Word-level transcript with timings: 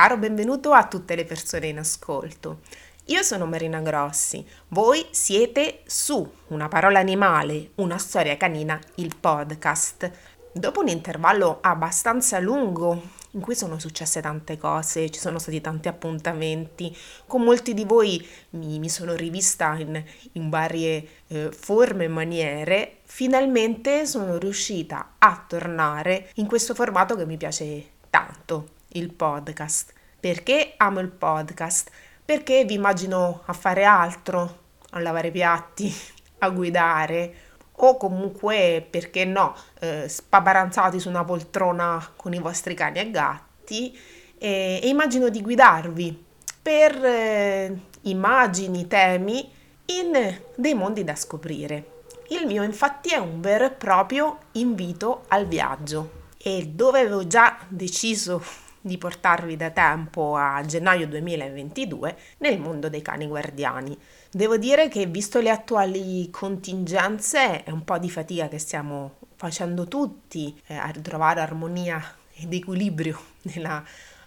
caro 0.00 0.16
benvenuto 0.16 0.72
a 0.72 0.88
tutte 0.88 1.14
le 1.14 1.26
persone 1.26 1.66
in 1.66 1.78
ascolto. 1.78 2.60
Io 3.08 3.22
sono 3.22 3.44
Marina 3.44 3.80
Grossi, 3.80 4.42
voi 4.68 5.06
siete 5.10 5.82
su 5.84 6.26
Una 6.46 6.68
parola 6.68 7.00
animale, 7.00 7.72
una 7.74 7.98
storia 7.98 8.38
canina, 8.38 8.80
il 8.94 9.14
podcast. 9.20 10.10
Dopo 10.54 10.80
un 10.80 10.88
intervallo 10.88 11.58
abbastanza 11.60 12.38
lungo 12.38 12.98
in 13.32 13.42
cui 13.42 13.54
sono 13.54 13.78
successe 13.78 14.22
tante 14.22 14.56
cose, 14.56 15.10
ci 15.10 15.20
sono 15.20 15.38
stati 15.38 15.60
tanti 15.60 15.88
appuntamenti, 15.88 16.96
con 17.26 17.42
molti 17.42 17.74
di 17.74 17.84
voi 17.84 18.26
mi, 18.52 18.78
mi 18.78 18.88
sono 18.88 19.14
rivista 19.14 19.74
in, 19.74 20.02
in 20.32 20.48
varie 20.48 21.08
eh, 21.26 21.52
forme 21.52 22.04
e 22.04 22.08
maniere, 22.08 23.00
finalmente 23.02 24.06
sono 24.06 24.38
riuscita 24.38 25.16
a 25.18 25.44
tornare 25.46 26.30
in 26.36 26.46
questo 26.46 26.74
formato 26.74 27.16
che 27.16 27.26
mi 27.26 27.36
piace 27.36 27.86
tanto, 28.08 28.78
il 28.92 29.12
podcast. 29.12 29.92
Perché 30.20 30.74
amo 30.76 31.00
il 31.00 31.08
podcast? 31.08 31.90
perché 32.30 32.64
vi 32.64 32.74
immagino 32.74 33.42
a 33.46 33.52
fare 33.52 33.82
altro, 33.82 34.58
a 34.90 35.00
lavare 35.00 35.32
piatti, 35.32 35.92
a 36.38 36.50
guidare 36.50 37.34
o 37.72 37.96
comunque, 37.96 38.86
perché 38.88 39.24
no, 39.24 39.52
eh, 39.80 40.08
spabaranzati 40.08 41.00
su 41.00 41.08
una 41.08 41.24
poltrona 41.24 42.12
con 42.14 42.32
i 42.32 42.38
vostri 42.38 42.74
cani 42.74 43.00
e 43.00 43.10
gatti 43.10 43.98
e, 44.38 44.78
e 44.80 44.86
immagino 44.86 45.28
di 45.28 45.42
guidarvi 45.42 46.24
per 46.62 47.04
eh, 47.04 47.76
immagini, 48.02 48.86
temi 48.86 49.50
in 49.86 50.40
dei 50.54 50.74
mondi 50.74 51.02
da 51.02 51.16
scoprire. 51.16 52.02
Il 52.28 52.46
mio 52.46 52.62
infatti 52.62 53.08
è 53.08 53.16
un 53.16 53.40
vero 53.40 53.64
e 53.64 53.70
proprio 53.70 54.38
invito 54.52 55.24
al 55.26 55.48
viaggio 55.48 56.28
e 56.38 56.70
dove 56.72 57.00
avevo 57.00 57.26
già 57.26 57.58
deciso 57.66 58.40
di 58.80 58.98
portarvi 58.98 59.56
da 59.56 59.70
tempo 59.70 60.36
a 60.36 60.62
gennaio 60.64 61.06
2022 61.06 62.16
nel 62.38 62.58
mondo 62.58 62.88
dei 62.88 63.02
cani 63.02 63.26
guardiani. 63.26 63.96
Devo 64.30 64.56
dire 64.56 64.88
che 64.88 65.06
visto 65.06 65.40
le 65.40 65.50
attuali 65.50 66.30
contingenze 66.30 67.64
è 67.64 67.70
un 67.70 67.84
po' 67.84 67.98
di 67.98 68.10
fatica 68.10 68.48
che 68.48 68.58
stiamo 68.58 69.16
facendo 69.36 69.86
tutti 69.88 70.58
eh, 70.66 70.76
a 70.76 70.88
ritrovare 70.88 71.40
armonia 71.40 72.02
ed 72.34 72.52
equilibrio 72.52 73.18
nella 73.52 73.82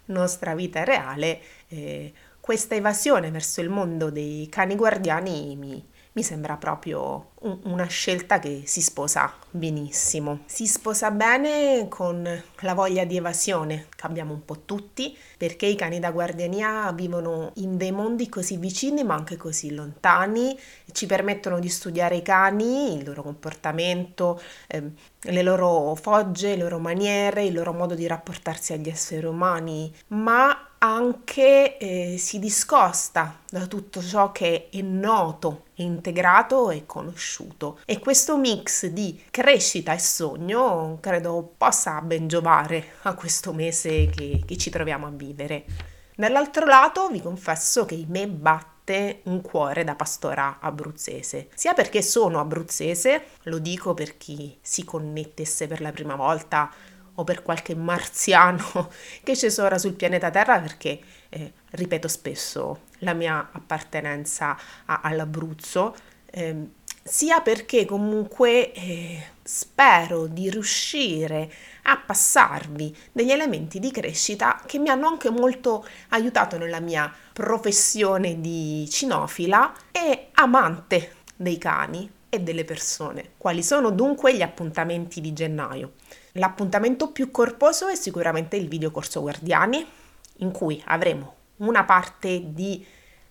nostra 0.06 0.54
vita 0.56 0.84
reale, 0.84 1.40
eh, 1.70 2.12
questa 2.40 2.76
evasione 2.76 3.32
verso 3.32 3.62
il 3.62 3.70
mondo 3.70 4.10
dei 4.10 4.48
cani 4.50 4.76
guardiani 4.76 5.56
mi, 5.56 5.84
mi 6.14 6.24
sembra 6.24 6.58
proprio 6.58 7.32
un, 7.40 7.60
una 7.64 7.86
scelta 7.88 8.40
che 8.40 8.64
si 8.66 8.82
sposa 8.82 9.34
benissimo. 9.50 10.42
Si 10.46 10.68
sposa 10.68 11.12
bene 11.12 11.88
con 11.90 12.44
la 12.60 12.74
voglia 12.74 13.04
di 13.04 13.18
evasione 13.18 13.88
che 13.96 14.06
abbiamo 14.06 14.34
un 14.34 14.46
po' 14.46 14.62
tutti, 14.66 15.18
perché 15.38 15.66
i 15.66 15.76
cani 15.76 16.00
da 16.00 16.12
guardiania 16.12 16.92
vivono 16.92 17.52
in 17.56 17.78
dei 17.78 17.92
mondi 17.92 18.30
così 18.30 18.58
vicini 18.58 19.04
ma 19.04 19.16
anche 19.16 19.38
così 19.38 19.74
lontani, 19.74 20.58
ci 20.92 21.06
permettono 21.06 21.60
di 21.60 21.70
studiare 21.70 22.18
i 22.18 22.22
cani, 22.22 22.98
il 22.98 23.06
loro 23.06 23.24
comportamento, 23.24 24.40
eh, 24.68 24.84
le 25.20 25.42
loro 25.42 25.96
fogge, 25.96 26.56
le 26.56 26.62
loro 26.64 26.80
maniere, 26.80 27.44
il 27.44 27.54
loro 27.54 27.74
modo 27.74 27.96
di 27.96 28.06
rapportarsi 28.06 28.74
agli 28.74 28.90
esseri 28.90 29.26
umani, 29.26 29.92
ma 30.08 30.68
anche 30.84 31.78
eh, 31.78 32.18
si 32.18 32.40
discosta 32.40 33.40
da 33.50 33.68
tutto 33.68 34.02
ciò 34.02 34.34
che 34.34 34.68
è 34.70 34.82
noto, 34.82 35.68
integrato 35.76 36.72
e 36.72 36.86
conosciuto. 36.86 37.80
E 37.86 38.00
questo 38.00 38.36
mix 38.36 38.88
di 38.88 39.24
crescita 39.32 39.94
e 39.94 40.00
sogno 40.00 40.98
credo 41.00 41.54
possa 41.58 42.02
ben 42.02 42.28
giovare 42.28 42.96
a 43.04 43.14
questo 43.14 43.54
mese 43.54 44.08
che, 44.08 44.44
che 44.46 44.58
ci 44.58 44.70
troviamo 44.70 45.08
a 45.08 45.12
vivere. 45.12 45.64
Dall'altro 46.18 46.66
lato 46.66 47.08
vi 47.08 47.22
confesso 47.22 47.86
che 47.86 48.04
me 48.10 48.28
batte 48.28 49.22
un 49.24 49.40
cuore 49.40 49.86
da 49.86 49.96
pastora 49.96 50.58
abruzzese, 50.60 51.48
sia 51.56 51.74
perché 51.74 52.02
sono 52.02 52.42
abruzzese, 52.42 53.28
lo 53.44 53.60
dico 53.60 53.94
per 53.94 54.18
chi 54.18 54.58
si 54.62 54.84
connettesse 54.84 55.66
per 55.68 55.80
la 55.80 55.94
prima 55.94 56.16
volta 56.16 56.70
o 57.16 57.24
per 57.24 57.44
qualche 57.44 57.76
marziano 57.76 58.90
che 59.24 59.36
ci 59.36 59.50
sono 59.50 59.78
sul 59.78 59.94
pianeta 59.94 60.30
Terra 60.32 60.60
perché, 60.60 61.00
eh, 61.30 61.54
ripeto 61.72 62.08
spesso, 62.08 62.82
la 63.00 63.14
mia 63.14 63.50
appartenenza 63.52 64.58
a, 64.86 65.02
all'Abruzzo, 65.04 65.96
eh, 66.26 66.68
sia 67.04 67.42
perché 67.42 67.86
comunque 67.86 68.72
eh, 68.72 69.22
spero 69.44 70.28
di 70.28 70.50
riuscire 70.50 71.52
a 71.84 71.98
passarvi 71.98 72.96
degli 73.12 73.32
elementi 73.32 73.80
di 73.80 73.92
crescita 73.92 74.62
che 74.66 74.80
mi 74.80 74.88
hanno 74.88 75.08
anche 75.08 75.30
molto 75.30 75.86
aiutato 76.10 76.58
nella 76.58 76.80
mia 76.80 77.14
professione 77.34 78.40
di 78.40 78.88
cinofila 78.90 79.74
e 79.92 80.30
amante 80.34 81.16
dei 81.36 81.58
cani 81.58 82.10
e 82.30 82.40
delle 82.40 82.64
persone. 82.64 83.32
Quali 83.38 83.62
sono 83.62 83.92
dunque 83.92 84.36
gli 84.36 84.42
appuntamenti 84.42 85.20
di 85.20 85.34
gennaio? 85.34 85.94
L'appuntamento 86.38 87.12
più 87.12 87.30
corposo 87.30 87.88
è 87.88 87.96
sicuramente 87.96 88.56
il 88.56 88.68
video 88.68 88.90
corso 88.90 89.22
Guardiani, 89.22 89.86
in 90.38 90.52
cui 90.52 90.82
avremo 90.88 91.36
una 91.58 91.84
parte 91.84 92.54
di 92.54 92.84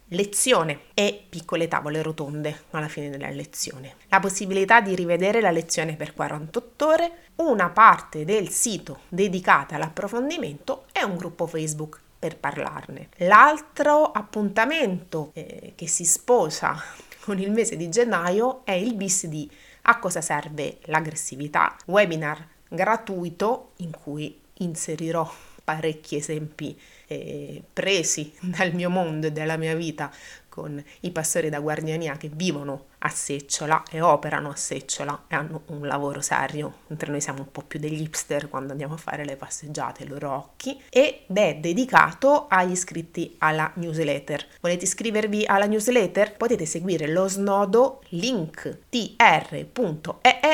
lezione 0.09 0.83
e 0.95 1.25
piccole 1.29 1.67
tavole 1.67 2.01
rotonde 2.01 2.65
alla 2.71 2.87
fine 2.87 3.11
della 3.11 3.31
lezione. 3.31 3.97
La 4.09 4.21
possibilità 4.21 4.81
di 4.81 4.95
rivedere 4.95 5.41
la 5.41 5.51
lezione 5.51 5.97
per 5.97 6.15
48 6.15 6.87
ore, 6.87 7.13
una 7.37 7.71
parte 7.71 8.25
del 8.25 8.51
sito 8.51 9.01
dedicata 9.09 9.75
all'approfondimento 9.75 10.85
e 10.93 11.03
un 11.03 11.17
gruppo 11.17 11.49
Facebook 11.49 11.99
per 12.21 12.37
parlarne. 12.37 13.09
L'altro 13.17 14.13
appuntamento 14.13 15.31
eh, 15.33 15.73
che 15.75 15.89
si 15.89 16.05
sposa 16.05 16.81
con 17.25 17.41
il 17.41 17.51
mese 17.51 17.77
di 17.77 17.89
gennaio 17.89 18.65
è 18.65 18.73
il 18.73 18.95
bis 18.95 19.27
di 19.27 19.51
a 19.87 19.99
cosa 19.99 20.21
serve 20.21 20.79
l'aggressività, 20.83 21.75
webinar 21.87 22.47
gratuito 22.75 23.73
in 23.77 23.91
cui 23.91 24.41
inserirò 24.55 25.31
parecchi 25.65 26.17
esempi 26.17 26.79
eh, 27.07 27.63
presi 27.73 28.33
dal 28.41 28.75
mio 28.75 28.91
mondo 28.91 29.27
e 29.27 29.33
dalla 29.33 29.57
mia 29.57 29.75
vita 29.75 30.11
con 30.53 30.85
i 31.01 31.11
pastori 31.11 31.49
da 31.49 31.61
guardiania 31.61 32.19
che 32.19 32.29
vivono 32.31 32.89
a 32.99 33.09
Secciola 33.09 33.85
e 33.91 34.03
operano 34.03 34.51
a 34.51 34.55
Secciola 34.55 35.25
e 35.27 35.35
hanno 35.35 35.63
un 35.69 35.87
lavoro 35.87 36.21
serio, 36.21 36.81
mentre 36.89 37.11
noi 37.11 37.23
siamo 37.23 37.39
un 37.39 37.51
po' 37.51 37.63
più 37.63 37.81
degli 37.81 38.03
hipster 38.03 38.51
quando 38.51 38.73
andiamo 38.73 38.93
a 38.95 38.99
fare 38.99 39.25
le 39.25 39.37
passeggiate 39.37 40.07
loro 40.07 40.31
occhi, 40.31 40.79
ed 40.91 41.35
è 41.35 41.57
dedicato 41.57 42.49
agli 42.49 42.73
iscritti 42.73 43.35
alla 43.39 43.73
newsletter. 43.77 44.47
Volete 44.61 44.85
iscrivervi 44.85 45.47
alla 45.47 45.65
newsletter? 45.65 46.37
Potete 46.37 46.67
seguire 46.67 47.09
lo 47.09 47.27
snodo 47.29 48.03
linktr.ee 48.09 48.81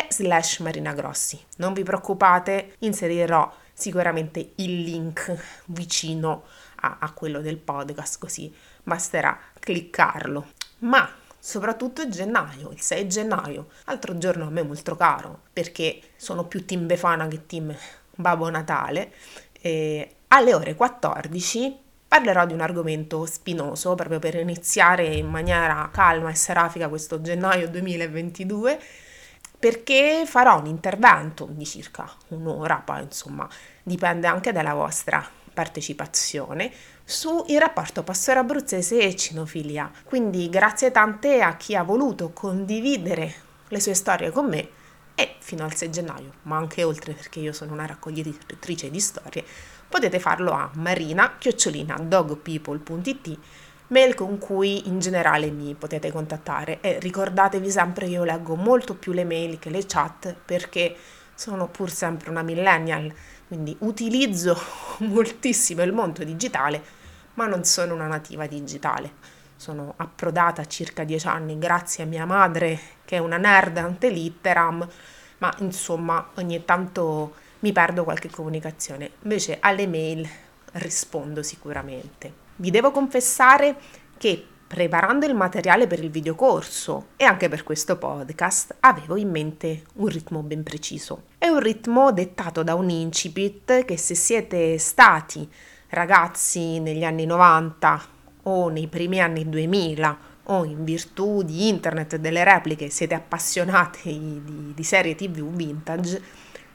slash 0.09 0.59
marinagrossi. 0.60 1.41
Non 1.56 1.72
vi 1.72 1.82
preoccupate, 1.82 2.75
inserirò 2.78 3.53
sicuramente 3.78 4.53
il 4.56 4.83
link 4.83 5.62
vicino 5.66 6.44
a, 6.81 6.97
a 6.99 7.12
quello 7.12 7.41
del 7.41 7.59
podcast, 7.59 8.19
così 8.19 8.53
basterà 8.83 9.39
cliccarlo. 9.61 10.49
Ma 10.81 11.09
soprattutto 11.39 12.09
gennaio, 12.09 12.71
il 12.72 12.81
6 12.81 13.09
gennaio, 13.09 13.69
altro 13.84 14.19
giorno 14.19 14.47
a 14.47 14.50
me 14.50 14.62
molto 14.62 14.97
caro 14.97 15.43
perché 15.53 16.00
sono 16.16 16.44
più 16.44 16.65
team 16.65 16.87
Befana 16.87 17.28
che 17.28 17.47
team 17.47 17.75
Babbo 18.16 18.50
Natale, 18.50 19.12
e 19.61 20.15
alle 20.28 20.55
ore 20.55 20.75
14 20.75 21.78
parlerò 22.09 22.47
di 22.47 22.55
un 22.55 22.60
argomento 22.60 23.27
spinoso 23.27 23.95
proprio 23.95 24.19
per 24.19 24.34
iniziare 24.34 25.05
in 25.06 25.28
maniera 25.28 25.89
calma 25.93 26.31
e 26.31 26.34
serafica 26.34 26.89
questo 26.89 27.21
gennaio 27.21 27.69
2022 27.69 28.80
perché 29.59 30.25
farò 30.25 30.60
un 30.60 30.66
intervento 30.66 31.47
di 31.51 31.66
circa 31.66 32.10
un'ora, 32.28 32.77
poi 32.77 33.03
insomma 33.03 33.49
dipende 33.83 34.27
anche 34.27 34.53
dalla 34.53 34.75
vostra 34.75 35.27
partecipazione 35.53 36.71
su 37.05 37.45
il 37.49 37.59
rapporto 37.59 38.05
pastore 38.05 38.39
abruzzese 38.39 39.01
e 39.01 39.16
cinofilia. 39.16 39.91
Quindi 40.05 40.49
grazie 40.49 40.93
tante 40.93 41.41
a 41.41 41.57
chi 41.57 41.75
ha 41.75 41.83
voluto 41.83 42.31
condividere 42.31 43.34
le 43.69 43.81
sue 43.81 43.95
storie 43.95 44.31
con 44.31 44.47
me 44.47 44.69
e 45.16 45.34
fino 45.41 45.65
al 45.65 45.75
6 45.75 45.91
gennaio, 45.91 46.33
ma 46.43 46.57
anche 46.57 46.84
oltre 46.84 47.13
perché 47.13 47.41
io 47.41 47.53
sono 47.53 47.72
una 47.72 47.87
raccoglitrice 47.87 48.89
di 48.89 49.01
storie, 49.01 49.45
potete 49.89 50.21
farlo 50.21 50.53
a 50.53 50.71
marina-dogpeople.it 50.75 53.39
mail 53.89 54.15
con 54.15 54.39
cui 54.39 54.89
in 54.89 54.99
generale 54.99 55.51
mi 55.51 55.75
potete 55.75 56.13
contattare 56.13 56.81
e 56.81 56.99
ricordatevi 56.99 57.71
sempre 57.71 58.07
che 58.07 58.13
io 58.13 58.25
leggo 58.25 58.55
molto 58.55 58.95
più 58.95 59.13
le 59.13 59.25
mail 59.25 59.59
che 59.59 59.71
le 59.71 59.85
chat 59.87 60.35
perché 60.45 60.95
sono 61.35 61.69
pur 61.69 61.91
sempre 61.91 62.31
una 62.31 62.43
millennial, 62.43 63.13
quindi 63.47 63.75
utilizzo 63.81 64.61
moltissimo 65.01 65.83
il 65.83 65.93
mondo 65.93 66.25
digitale, 66.25 66.83
ma 67.35 67.47
non 67.47 67.65
sono 67.65 67.95
una 67.95 68.09
nativa 68.09 68.47
digitale. 68.47 69.37
Sono 69.55 69.95
approdata 69.97 70.63
a 70.63 70.67
circa 70.67 71.05
dieci 71.05 71.27
anni 71.27 71.59
grazie 71.59 72.05
a 72.05 72.07
mia 72.07 72.27
madre 72.27 72.79
che 73.05 73.17
è 73.17 73.19
una 73.21 73.37
nerd 73.37 73.77
ante 73.79 74.11
litteram, 74.11 74.87
ma 75.39 75.55
insomma 75.59 76.31
ogni 76.35 76.65
tanto 76.65 77.35
mi 77.61 77.73
perdo 77.73 78.05
qualche 78.05 78.31
comunicazione. 78.31 79.13
Invece 79.23 79.59
alle 79.61 79.87
mail 79.87 80.29
rispondo 80.73 81.43
sicuramente. 81.43 82.47
Vi 82.60 82.71
devo 82.71 82.91
confessare 82.91 83.77
che 84.19 84.45
preparando 84.66 85.27
il 85.27 85.34
materiale 85.37 85.87
per 85.87 86.03
il 86.03 86.10
videocorso 86.10 87.10
e 87.16 87.22
anche 87.22 87.49
per 87.49 87.63
questo 87.63 87.97
podcast 87.97 88.78
avevo 88.81 89.16
in 89.16 89.31
mente 89.31 89.84
un 89.95 90.09
ritmo 90.09 90.43
ben 90.43 90.65
preciso. 90.65 91.22
È 91.39 91.47
un 91.47 91.60
ritmo 91.60 92.10
dettato 92.10 92.65
da 92.65 92.75
un 92.75 92.91
incipit 92.91 93.84
che 93.84 93.97
se 93.97 94.16
siete 94.16 94.77
stati 94.78 95.49
ragazzi 95.91 96.81
negli 96.81 97.05
anni 97.05 97.27
90 97.27 98.03
o 98.43 98.69
nei 98.71 98.89
primi 98.89 99.21
anni 99.21 99.49
2000 99.49 100.19
o 100.47 100.65
in 100.65 100.83
virtù 100.83 101.45
di 101.45 101.69
internet 101.69 102.15
e 102.15 102.19
delle 102.19 102.43
repliche 102.43 102.91
siete 102.91 103.15
appassionati 103.15 104.43
di, 104.45 104.72
di 104.75 104.83
serie 104.83 105.15
tv 105.15 105.49
vintage, 105.54 106.21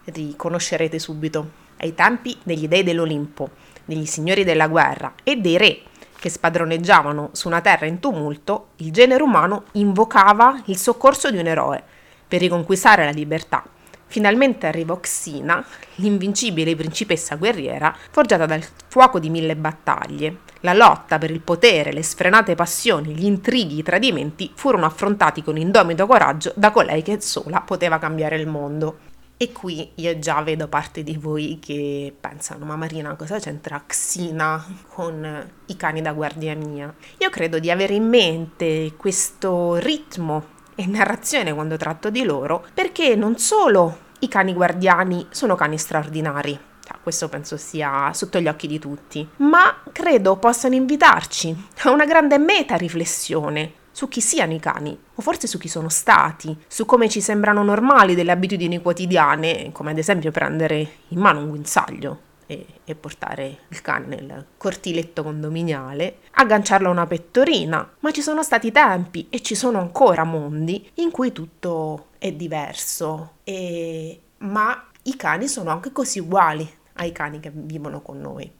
riconoscerete 0.05 0.97
subito. 0.97 1.61
Ai 1.79 1.93
tempi 1.93 2.37
degli 2.41 2.69
dei 2.69 2.83
dell'Olimpo, 2.83 3.49
degli 3.85 4.05
signori 4.05 4.43
della 4.43 4.67
guerra 4.67 5.13
e 5.23 5.37
dei 5.37 5.57
re 5.57 5.81
che 6.23 6.29
spadroneggiavano 6.29 7.31
su 7.33 7.49
una 7.49 7.59
terra 7.59 7.85
in 7.85 7.99
tumulto, 7.99 8.67
il 8.77 8.93
genere 8.93 9.21
umano 9.21 9.65
invocava 9.73 10.61
il 10.67 10.77
soccorso 10.77 11.29
di 11.29 11.37
un 11.37 11.47
eroe 11.47 11.83
per 12.25 12.39
riconquistare 12.39 13.03
la 13.03 13.11
libertà. 13.11 13.61
Finalmente 14.05 14.67
arrivò 14.67 14.99
Xina, 14.99 15.65
l'invincibile 15.95 16.75
principessa 16.75 17.35
guerriera, 17.35 17.93
forgiata 18.11 18.45
dal 18.45 18.63
fuoco 18.87 19.19
di 19.19 19.29
mille 19.29 19.55
battaglie. 19.57 20.37
La 20.61 20.73
lotta 20.73 21.17
per 21.17 21.29
il 21.29 21.41
potere, 21.41 21.91
le 21.91 22.03
sfrenate 22.03 22.55
passioni, 22.55 23.13
gli 23.13 23.25
intrighi, 23.25 23.79
i 23.79 23.83
tradimenti 23.83 24.49
furono 24.55 24.85
affrontati 24.85 25.43
con 25.43 25.57
indomito 25.57 26.05
coraggio 26.05 26.53
da 26.55 26.71
colei 26.71 27.01
che 27.01 27.19
sola 27.19 27.59
poteva 27.59 27.99
cambiare 27.99 28.37
il 28.37 28.47
mondo. 28.47 29.11
E 29.43 29.51
qui 29.51 29.91
io 29.95 30.19
già 30.19 30.41
vedo 30.41 30.69
parte 30.69 31.03
di 31.03 31.17
voi 31.17 31.59
che 31.61 32.15
pensano, 32.17 32.63
ma 32.63 32.77
Marina, 32.77 33.13
cosa 33.17 33.39
c'entra 33.39 33.83
Xina 33.85 34.65
con 34.87 35.51
i 35.65 35.75
cani 35.75 36.01
da 36.01 36.13
guardia 36.13 36.55
mia? 36.55 36.95
Io 37.17 37.29
credo 37.29 37.59
di 37.59 37.69
avere 37.69 37.93
in 37.93 38.07
mente 38.07 38.93
questo 38.95 39.75
ritmo 39.75 40.45
e 40.75 40.87
narrazione 40.87 41.53
quando 41.53 41.75
tratto 41.75 42.09
di 42.09 42.23
loro, 42.23 42.65
perché 42.73 43.17
non 43.17 43.37
solo 43.37 43.97
i 44.19 44.29
cani 44.29 44.53
guardiani 44.53 45.27
sono 45.31 45.55
cani 45.55 45.77
straordinari, 45.77 46.57
cioè, 46.81 46.95
questo 47.03 47.27
penso 47.27 47.57
sia 47.57 48.13
sotto 48.13 48.39
gli 48.39 48.47
occhi 48.47 48.67
di 48.67 48.79
tutti, 48.79 49.27
ma 49.39 49.75
credo 49.91 50.37
possano 50.37 50.75
invitarci 50.75 51.67
a 51.83 51.91
una 51.91 52.05
grande 52.05 52.37
meta 52.37 52.77
riflessione 52.77 53.73
su 53.93 54.07
chi 54.07 54.21
siano 54.21 54.53
i 54.53 54.59
cani, 54.59 54.99
o 55.13 55.21
forse 55.21 55.45
su 55.45 55.59
chi 55.59 55.67
sono 55.67 55.87
stati, 55.87 56.57
su 56.67 56.83
come 56.85 57.07
ci 57.07 57.21
sembrano 57.21 57.63
normali 57.63 58.15
delle 58.15 58.31
abitudini 58.31 58.81
quotidiane, 58.81 59.71
come 59.71 59.91
ad 59.91 59.99
esempio 59.99 60.31
prendere 60.31 60.89
in 61.09 61.19
mano 61.19 61.39
un 61.39 61.49
guinzaglio 61.49 62.19
e, 62.47 62.65
e 62.83 62.95
portare 62.95 63.59
il 63.67 63.81
cane 63.81 64.07
nel 64.07 64.45
cortiletto 64.57 65.21
condominiale, 65.21 66.17
agganciarlo 66.31 66.87
a 66.87 66.91
una 66.91 67.05
pettorina, 67.05 67.87
ma 67.99 68.11
ci 68.11 68.23
sono 68.23 68.41
stati 68.41 68.71
tempi 68.71 69.27
e 69.29 69.41
ci 69.41 69.53
sono 69.53 69.79
ancora 69.79 70.23
mondi 70.23 70.89
in 70.95 71.11
cui 71.11 71.31
tutto 71.31 72.07
è 72.17 72.31
diverso, 72.31 73.35
e... 73.43 74.19
ma 74.39 74.87
i 75.03 75.15
cani 75.15 75.47
sono 75.47 75.69
anche 75.69 75.91
così 75.91 76.17
uguali 76.17 76.67
ai 76.93 77.11
cani 77.11 77.39
che 77.39 77.51
vivono 77.53 78.01
con 78.01 78.19
noi. 78.19 78.51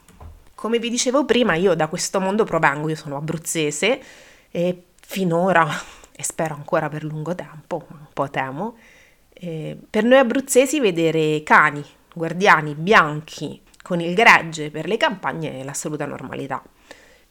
Come 0.53 0.77
vi 0.77 0.91
dicevo 0.91 1.25
prima, 1.25 1.55
io 1.55 1.73
da 1.73 1.87
questo 1.87 2.19
mondo 2.19 2.43
provengo, 2.43 2.87
io 2.87 2.95
sono 2.95 3.17
abruzzese 3.17 4.01
e 4.51 4.83
finora, 5.13 5.67
e 6.11 6.23
spero 6.23 6.55
ancora 6.55 6.89
per 6.89 7.03
lungo 7.03 7.35
tempo, 7.35 7.85
un 7.87 8.07
po' 8.11 8.31
temo, 8.31 8.75
eh, 9.31 9.77
per 9.87 10.03
noi 10.03 10.17
abruzzesi 10.17 10.79
vedere 10.79 11.43
cani, 11.43 11.85
guardiani 12.15 12.73
bianchi 12.73 13.61
con 13.83 14.01
il 14.01 14.15
gregge 14.15 14.71
per 14.71 14.87
le 14.87 14.97
campagne 14.97 15.59
è 15.59 15.63
l'assoluta 15.63 16.07
normalità. 16.07 16.63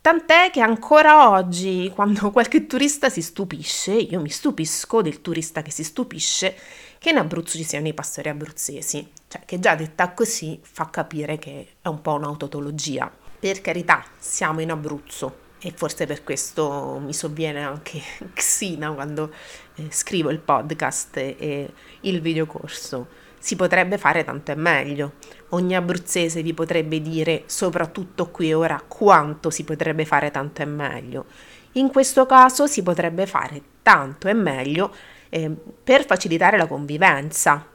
Tant'è 0.00 0.50
che 0.52 0.60
ancora 0.60 1.30
oggi, 1.30 1.90
quando 1.92 2.30
qualche 2.32 2.68
turista 2.68 3.08
si 3.08 3.20
stupisce, 3.20 3.94
io 3.94 4.20
mi 4.20 4.30
stupisco 4.30 5.02
del 5.02 5.20
turista 5.20 5.62
che 5.62 5.72
si 5.72 5.82
stupisce 5.82 6.54
che 6.98 7.10
in 7.10 7.16
Abruzzo 7.16 7.56
ci 7.56 7.64
siano 7.64 7.88
i 7.88 7.94
pastori 7.94 8.28
abruzzesi, 8.28 9.10
cioè 9.26 9.42
che 9.44 9.58
già 9.58 9.74
detta 9.74 10.12
così 10.12 10.60
fa 10.62 10.88
capire 10.88 11.36
che 11.36 11.66
è 11.82 11.88
un 11.88 12.00
po' 12.00 12.14
un'autotologia. 12.14 13.10
Per 13.40 13.60
carità, 13.60 14.04
siamo 14.20 14.60
in 14.60 14.70
Abruzzo, 14.70 15.41
e 15.64 15.72
forse 15.74 16.06
per 16.06 16.24
questo 16.24 17.00
mi 17.00 17.14
sovviene 17.14 17.62
anche 17.62 18.02
Xina 18.34 18.90
quando 18.92 19.32
eh, 19.76 19.86
scrivo 19.90 20.30
il 20.30 20.40
podcast 20.40 21.16
e 21.16 21.72
il 22.00 22.20
videocorso. 22.20 23.20
Si 23.38 23.54
potrebbe 23.54 23.96
fare 23.96 24.24
tanto 24.24 24.50
e 24.50 24.56
meglio. 24.56 25.14
Ogni 25.50 25.76
abruzzese 25.76 26.42
vi 26.42 26.52
potrebbe 26.52 27.00
dire, 27.00 27.44
soprattutto 27.46 28.30
qui 28.30 28.50
e 28.50 28.54
ora, 28.54 28.82
quanto 28.86 29.50
si 29.50 29.64
potrebbe 29.64 30.04
fare 30.04 30.30
tanto 30.30 30.62
e 30.62 30.64
meglio. 30.64 31.26
In 31.72 31.90
questo 31.90 32.26
caso 32.26 32.66
si 32.66 32.82
potrebbe 32.82 33.26
fare 33.26 33.62
tanto 33.82 34.28
e 34.28 34.32
meglio 34.32 34.92
eh, 35.28 35.50
per 35.82 36.04
facilitare 36.06 36.56
la 36.56 36.66
convivenza. 36.66 37.66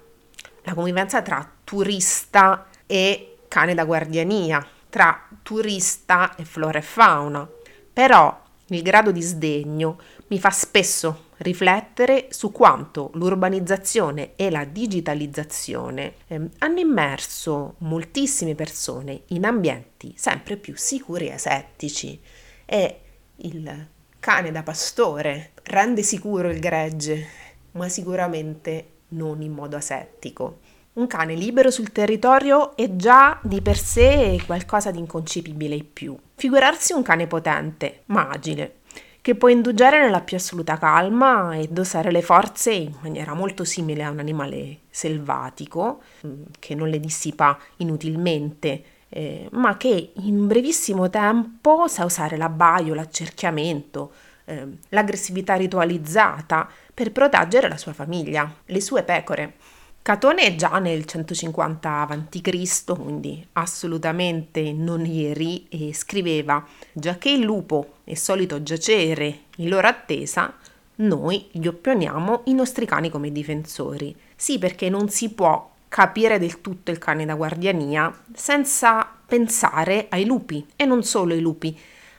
La 0.63 0.73
convivenza 0.73 1.21
tra 1.21 1.49
turista 1.63 2.67
e 2.85 3.37
cane 3.47 3.73
da 3.73 3.85
guardiania, 3.85 4.65
tra 4.89 5.27
turista 5.41 6.35
e 6.35 6.43
flora 6.43 6.79
e 6.79 6.81
fauna 6.81 7.49
però 7.97 8.39
il 8.67 8.83
grado 8.83 9.11
di 9.11 9.23
sdegno 9.23 9.99
mi 10.27 10.37
fa 10.37 10.51
spesso 10.51 11.29
riflettere 11.37 12.27
su 12.29 12.51
quanto 12.51 13.09
l'urbanizzazione 13.15 14.35
e 14.35 14.51
la 14.51 14.65
digitalizzazione 14.65 16.13
eh, 16.27 16.49
hanno 16.59 16.79
immerso 16.79 17.73
moltissime 17.79 18.53
persone 18.53 19.21
in 19.29 19.45
ambienti 19.45 20.13
sempre 20.15 20.57
più 20.57 20.75
sicuri 20.77 21.29
e 21.29 21.31
asettici 21.31 22.21
e 22.65 22.99
il 23.37 23.87
cane 24.19 24.51
da 24.51 24.61
pastore 24.61 25.53
rende 25.63 26.03
sicuro 26.03 26.51
il 26.51 26.59
gregge, 26.59 27.27
ma 27.71 27.89
sicuramente 27.89 28.89
non 29.09 29.41
in 29.41 29.53
modo 29.53 29.75
asettico. 29.75 30.59
Un 30.97 31.05
cane 31.05 31.35
libero 31.35 31.69
sul 31.69 31.91
territorio 31.91 32.75
è 32.75 32.95
già 32.95 33.39
di 33.43 33.61
per 33.61 33.77
sé 33.77 34.41
qualcosa 34.47 34.89
di 34.89 34.97
inconcepibile 34.97 35.75
in 35.75 35.93
più. 35.93 36.17
Figurarsi 36.33 36.91
un 36.91 37.03
cane 37.03 37.27
potente, 37.27 38.01
ma 38.05 38.29
agile, 38.29 38.77
che 39.21 39.35
può 39.35 39.47
indugiare 39.47 40.01
nella 40.01 40.21
più 40.21 40.37
assoluta 40.37 40.79
calma 40.79 41.53
e 41.53 41.67
dosare 41.67 42.09
le 42.09 42.23
forze 42.23 42.71
in 42.71 42.95
maniera 43.01 43.35
molto 43.35 43.63
simile 43.63 44.03
a 44.03 44.09
un 44.09 44.17
animale 44.17 44.79
selvatico, 44.89 46.01
mm, 46.25 46.41
che 46.57 46.73
non 46.73 46.89
le 46.89 46.99
dissipa 46.99 47.59
inutilmente, 47.77 48.83
eh, 49.09 49.49
ma 49.51 49.77
che 49.77 50.13
in 50.15 50.47
brevissimo 50.47 51.11
tempo 51.11 51.87
sa 51.87 52.05
usare 52.05 52.37
l'abbaio, 52.37 52.95
l'accerchiamento, 52.95 54.13
eh, 54.45 54.65
l'aggressività 54.89 55.53
ritualizzata 55.53 56.67
per 56.91 57.11
proteggere 57.11 57.69
la 57.69 57.77
sua 57.77 57.93
famiglia, 57.93 58.51
le 58.65 58.81
sue 58.81 59.03
pecore. 59.03 59.75
Catone 60.07 60.43
è 60.43 60.55
già 60.55 60.79
nel 60.79 61.03
150 61.03 62.07
a.C., 62.07 62.93
quindi 62.97 63.45
assolutamente 63.51 64.71
non 64.71 65.05
ieri, 65.05 65.67
e 65.67 65.93
scriveva: 65.93 66.65
Già 66.93 67.17
che 67.17 67.29
il 67.31 67.41
lupo 67.41 67.95
è 68.05 68.13
solito 68.13 68.63
giacere 68.63 69.39
in 69.57 69.67
loro 69.67 69.85
attesa, 69.85 70.53
noi 70.95 71.49
gli 71.51 71.67
oppioniamo 71.67 72.43
i 72.45 72.53
nostri 72.53 72.85
cani 72.85 73.09
come 73.09 73.33
difensori. 73.33 74.15
Sì, 74.33 74.57
perché 74.57 74.87
non 74.87 75.09
si 75.09 75.31
può 75.31 75.71
capire 75.89 76.39
del 76.39 76.61
tutto 76.61 76.89
il 76.89 76.99
cane 76.99 77.25
da 77.25 77.35
guardiania 77.35 78.09
senza 78.33 79.05
pensare 79.25 80.05
ai 80.07 80.23
lupi, 80.23 80.65
e 80.77 80.85
non 80.85 81.03
solo 81.03 81.33
ai 81.33 81.41
lupi, 81.41 81.77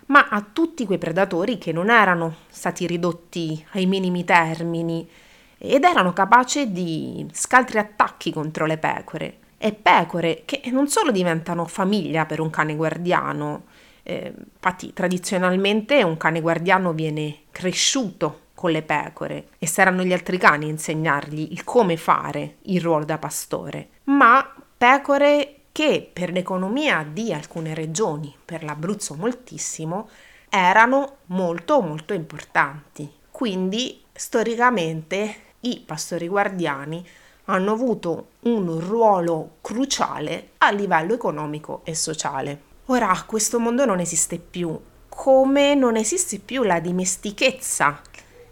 ma 0.08 0.28
a 0.28 0.42
tutti 0.42 0.84
quei 0.84 0.98
predatori 0.98 1.56
che 1.56 1.72
non 1.72 1.88
erano 1.88 2.34
stati 2.50 2.86
ridotti 2.86 3.64
ai 3.70 3.86
minimi 3.86 4.26
termini 4.26 5.08
ed 5.58 5.84
erano 5.84 6.12
capaci 6.12 6.72
di 6.72 7.26
scaltri 7.32 7.78
attacchi 7.78 8.32
contro 8.32 8.64
le 8.64 8.78
pecore. 8.78 9.38
E 9.58 9.72
pecore 9.72 10.42
che 10.44 10.62
non 10.70 10.88
solo 10.88 11.10
diventano 11.10 11.66
famiglia 11.66 12.24
per 12.26 12.40
un 12.40 12.48
cane 12.48 12.76
guardiano, 12.76 13.64
eh, 14.04 14.32
infatti 14.54 14.92
tradizionalmente 14.92 16.02
un 16.04 16.16
cane 16.16 16.40
guardiano 16.40 16.92
viene 16.92 17.40
cresciuto 17.50 18.46
con 18.54 18.70
le 18.70 18.82
pecore 18.82 19.48
e 19.58 19.66
saranno 19.66 20.02
gli 20.02 20.12
altri 20.12 20.38
cani 20.38 20.66
a 20.66 20.70
insegnargli 20.70 21.48
il 21.50 21.64
come 21.64 21.96
fare 21.96 22.56
il 22.62 22.80
ruolo 22.80 23.04
da 23.04 23.18
pastore, 23.18 23.88
ma 24.04 24.54
pecore 24.76 25.54
che 25.72 26.08
per 26.12 26.32
l'economia 26.32 27.06
di 27.08 27.32
alcune 27.32 27.74
regioni, 27.74 28.34
per 28.44 28.64
l'Abruzzo 28.64 29.14
moltissimo, 29.14 30.08
erano 30.48 31.18
molto 31.26 31.80
molto 31.80 32.14
importanti. 32.14 33.08
Quindi 33.30 34.02
storicamente 34.12 35.36
i 35.60 35.82
pastori 35.84 36.28
guardiani 36.28 37.04
hanno 37.46 37.72
avuto 37.72 38.28
un 38.40 38.78
ruolo 38.78 39.56
cruciale 39.60 40.50
a 40.58 40.70
livello 40.70 41.14
economico 41.14 41.80
e 41.84 41.94
sociale. 41.94 42.62
Ora 42.86 43.24
questo 43.26 43.58
mondo 43.58 43.84
non 43.84 44.00
esiste 44.00 44.38
più, 44.38 44.78
come 45.08 45.74
non 45.74 45.96
esiste 45.96 46.38
più 46.38 46.62
la 46.62 46.80
dimestichezza 46.80 48.00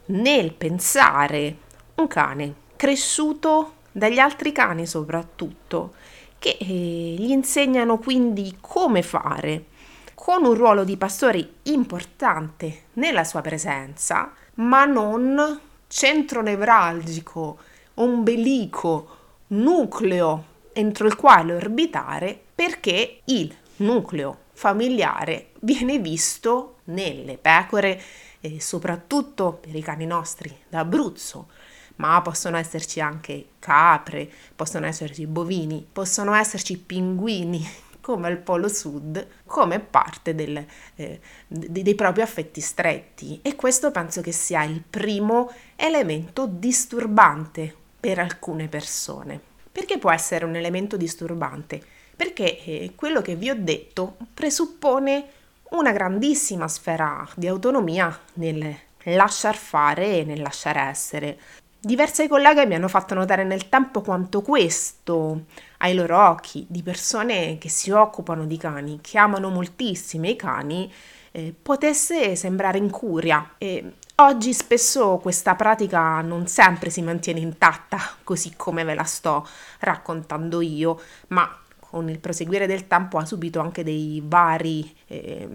nel 0.06 0.52
pensare 0.52 1.56
un 1.96 2.06
cane 2.06 2.54
cresciuto 2.76 3.74
dagli 3.92 4.18
altri 4.18 4.52
cani 4.52 4.86
soprattutto, 4.86 5.94
che 6.38 6.58
eh, 6.60 6.64
gli 6.64 7.30
insegnano 7.30 7.98
quindi 7.98 8.58
come 8.60 9.02
fare, 9.02 9.66
con 10.14 10.44
un 10.44 10.54
ruolo 10.54 10.84
di 10.84 10.96
pastore 10.96 11.48
importante 11.64 12.84
nella 12.94 13.24
sua 13.24 13.40
presenza, 13.40 14.32
ma 14.54 14.84
non 14.84 15.60
centro 15.88 16.42
nevralgico, 16.42 17.58
ombelico, 17.94 19.16
nucleo 19.48 20.44
entro 20.72 21.06
il 21.06 21.16
quale 21.16 21.54
orbitare 21.54 22.38
perché 22.54 23.20
il 23.24 23.54
nucleo 23.76 24.44
familiare 24.52 25.50
viene 25.60 25.98
visto 25.98 26.78
nelle 26.84 27.38
pecore 27.38 28.00
e 28.40 28.60
soprattutto 28.60 29.58
per 29.60 29.74
i 29.74 29.82
cani 29.82 30.06
nostri 30.06 30.54
d'Abruzzo, 30.68 31.48
ma 31.96 32.20
possono 32.22 32.56
esserci 32.56 33.00
anche 33.00 33.46
capre, 33.58 34.30
possono 34.54 34.86
esserci 34.86 35.26
bovini, 35.26 35.86
possono 35.90 36.34
esserci 36.34 36.78
pinguini 36.78 37.84
come 38.06 38.28
al 38.28 38.38
Polo 38.38 38.68
Sud, 38.68 39.26
come 39.46 39.80
parte 39.80 40.36
del, 40.36 40.64
eh, 40.94 41.20
dei 41.48 41.94
propri 41.96 42.22
affetti 42.22 42.60
stretti. 42.60 43.40
E 43.42 43.56
questo 43.56 43.90
penso 43.90 44.20
che 44.20 44.30
sia 44.30 44.62
il 44.62 44.80
primo 44.88 45.50
elemento 45.74 46.46
disturbante 46.46 47.74
per 47.98 48.20
alcune 48.20 48.68
persone. 48.68 49.40
Perché 49.72 49.98
può 49.98 50.12
essere 50.12 50.44
un 50.44 50.54
elemento 50.54 50.96
disturbante? 50.96 51.82
Perché 52.14 52.62
eh, 52.62 52.92
quello 52.94 53.20
che 53.22 53.34
vi 53.34 53.50
ho 53.50 53.56
detto 53.58 54.18
presuppone 54.32 55.26
una 55.70 55.90
grandissima 55.90 56.68
sfera 56.68 57.28
di 57.34 57.48
autonomia 57.48 58.16
nel 58.34 58.72
lasciar 59.02 59.56
fare 59.56 60.18
e 60.18 60.24
nel 60.24 60.42
lasciare 60.42 60.78
essere. 60.78 61.38
Diverse 61.86 62.26
colleghe 62.26 62.66
mi 62.66 62.74
hanno 62.74 62.88
fatto 62.88 63.14
notare 63.14 63.44
nel 63.44 63.68
tempo 63.68 64.00
quanto 64.00 64.42
questo, 64.42 65.44
ai 65.78 65.94
loro 65.94 66.20
occhi, 66.30 66.66
di 66.68 66.82
persone 66.82 67.58
che 67.58 67.68
si 67.68 67.92
occupano 67.92 68.44
di 68.44 68.56
cani, 68.56 68.98
che 69.00 69.18
amano 69.18 69.50
moltissimo 69.50 70.26
i 70.26 70.34
cani, 70.34 70.92
eh, 71.30 71.54
potesse 71.62 72.34
sembrare 72.34 72.78
incuria. 72.78 73.52
E 73.56 73.92
oggi 74.16 74.52
spesso 74.52 75.18
questa 75.18 75.54
pratica 75.54 76.20
non 76.22 76.48
sempre 76.48 76.90
si 76.90 77.02
mantiene 77.02 77.38
intatta, 77.38 78.00
così 78.24 78.54
come 78.56 78.82
ve 78.82 78.94
la 78.94 79.04
sto 79.04 79.46
raccontando 79.78 80.60
io, 80.62 81.00
ma 81.28 81.56
con 81.78 82.08
il 82.10 82.18
proseguire 82.18 82.66
del 82.66 82.88
tempo 82.88 83.18
ha 83.18 83.24
subito 83.24 83.60
anche 83.60 83.84
dei 83.84 84.20
vari 84.26 84.92
eh, 85.06 85.48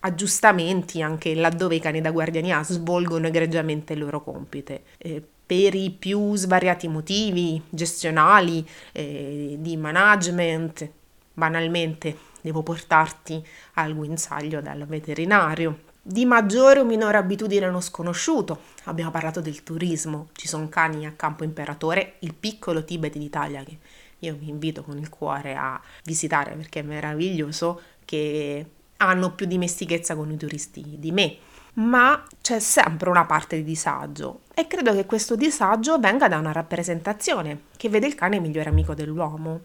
aggiustamenti 0.00 1.00
anche 1.00 1.34
laddove 1.34 1.76
i 1.76 1.80
cani 1.80 2.02
da 2.02 2.10
guardiania 2.10 2.62
svolgono 2.62 3.26
egregiamente 3.26 3.94
il 3.94 4.00
loro 4.00 4.22
compito. 4.22 4.78
Eh, 4.98 5.22
per 5.48 5.74
i 5.74 5.88
più 5.88 6.36
svariati 6.36 6.88
motivi 6.88 7.58
gestionali, 7.70 8.68
eh, 8.92 9.56
di 9.58 9.78
management, 9.78 10.86
banalmente 11.32 12.18
devo 12.42 12.62
portarti 12.62 13.42
al 13.74 13.94
guinzaglio 13.94 14.60
dal 14.60 14.84
veterinario. 14.84 15.84
Di 16.02 16.26
maggiore 16.26 16.80
o 16.80 16.84
minore 16.84 17.16
abitudine 17.16 17.66
uno 17.66 17.80
sconosciuto, 17.80 18.60
abbiamo 18.84 19.10
parlato 19.10 19.40
del 19.40 19.62
turismo, 19.62 20.28
ci 20.34 20.46
sono 20.46 20.68
cani 20.68 21.06
a 21.06 21.12
campo 21.12 21.44
imperatore, 21.44 22.16
il 22.18 22.34
piccolo 22.34 22.84
Tibet 22.84 23.16
d'Italia 23.16 23.64
che 23.64 23.78
io 24.18 24.34
vi 24.34 24.50
invito 24.50 24.82
con 24.82 24.98
il 24.98 25.08
cuore 25.08 25.54
a 25.54 25.80
visitare 26.04 26.54
perché 26.56 26.80
è 26.80 26.82
meraviglioso, 26.82 27.80
che 28.04 28.66
hanno 28.98 29.32
più 29.32 29.46
dimestichezza 29.46 30.14
con 30.14 30.30
i 30.30 30.36
turisti 30.36 30.96
di 30.98 31.10
me 31.10 31.36
ma 31.78 32.24
c'è 32.40 32.58
sempre 32.58 33.08
una 33.08 33.24
parte 33.24 33.56
di 33.56 33.64
disagio 33.64 34.40
e 34.54 34.66
credo 34.66 34.92
che 34.94 35.06
questo 35.06 35.36
disagio 35.36 35.98
venga 35.98 36.28
da 36.28 36.38
una 36.38 36.52
rappresentazione 36.52 37.62
che 37.76 37.88
vede 37.88 38.06
il 38.06 38.14
cane 38.14 38.40
migliore 38.40 38.68
amico 38.68 38.94
dell'uomo 38.94 39.60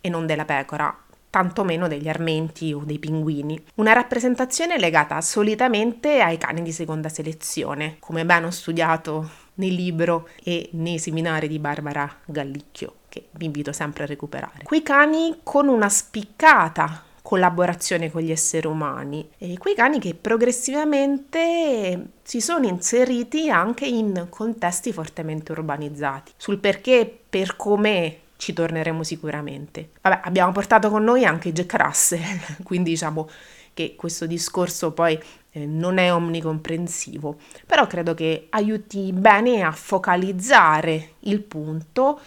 e 0.00 0.08
non 0.08 0.26
della 0.26 0.44
pecora, 0.44 0.96
tantomeno 1.28 1.88
degli 1.88 2.08
armenti 2.08 2.72
o 2.72 2.84
dei 2.84 2.98
pinguini. 2.98 3.62
Una 3.76 3.92
rappresentazione 3.92 4.78
legata 4.78 5.20
solitamente 5.20 6.20
ai 6.20 6.38
cani 6.38 6.62
di 6.62 6.72
seconda 6.72 7.08
selezione, 7.08 7.96
come 7.98 8.24
ben 8.24 8.44
ho 8.44 8.50
studiato 8.50 9.28
nel 9.54 9.74
libro 9.74 10.28
e 10.42 10.70
nei 10.72 10.98
seminari 10.98 11.48
di 11.48 11.58
Barbara 11.58 12.10
Gallicchio, 12.24 12.94
che 13.08 13.28
vi 13.32 13.46
invito 13.46 13.72
sempre 13.72 14.04
a 14.04 14.06
recuperare. 14.06 14.62
Quei 14.62 14.82
cani 14.82 15.40
con 15.42 15.68
una 15.68 15.88
spiccata 15.88 17.04
collaborazione 17.28 18.10
con 18.10 18.22
gli 18.22 18.30
esseri 18.30 18.66
umani 18.66 19.28
e 19.36 19.58
quei 19.58 19.74
cani 19.74 19.98
che 19.98 20.14
progressivamente 20.14 22.12
si 22.22 22.40
sono 22.40 22.66
inseriti 22.66 23.50
anche 23.50 23.84
in 23.84 24.28
contesti 24.30 24.94
fortemente 24.94 25.52
urbanizzati. 25.52 26.32
Sul 26.38 26.56
perché, 26.56 27.18
per 27.28 27.54
come 27.56 28.20
ci 28.38 28.54
torneremo 28.54 29.02
sicuramente. 29.02 29.90
Vabbè, 30.00 30.20
abbiamo 30.24 30.52
portato 30.52 30.88
con 30.88 31.04
noi 31.04 31.26
anche 31.26 31.52
Jack 31.52 31.74
Russell, 31.74 32.40
quindi 32.64 32.92
diciamo 32.92 33.28
che 33.74 33.94
questo 33.94 34.24
discorso 34.24 34.92
poi 34.92 35.20
eh, 35.50 35.66
non 35.66 35.98
è 35.98 36.10
omnicomprensivo, 36.10 37.36
però 37.66 37.86
credo 37.86 38.14
che 38.14 38.46
aiuti 38.48 39.12
bene 39.12 39.60
a 39.60 39.72
focalizzare 39.72 41.16
il 41.20 41.42
punto 41.42 42.20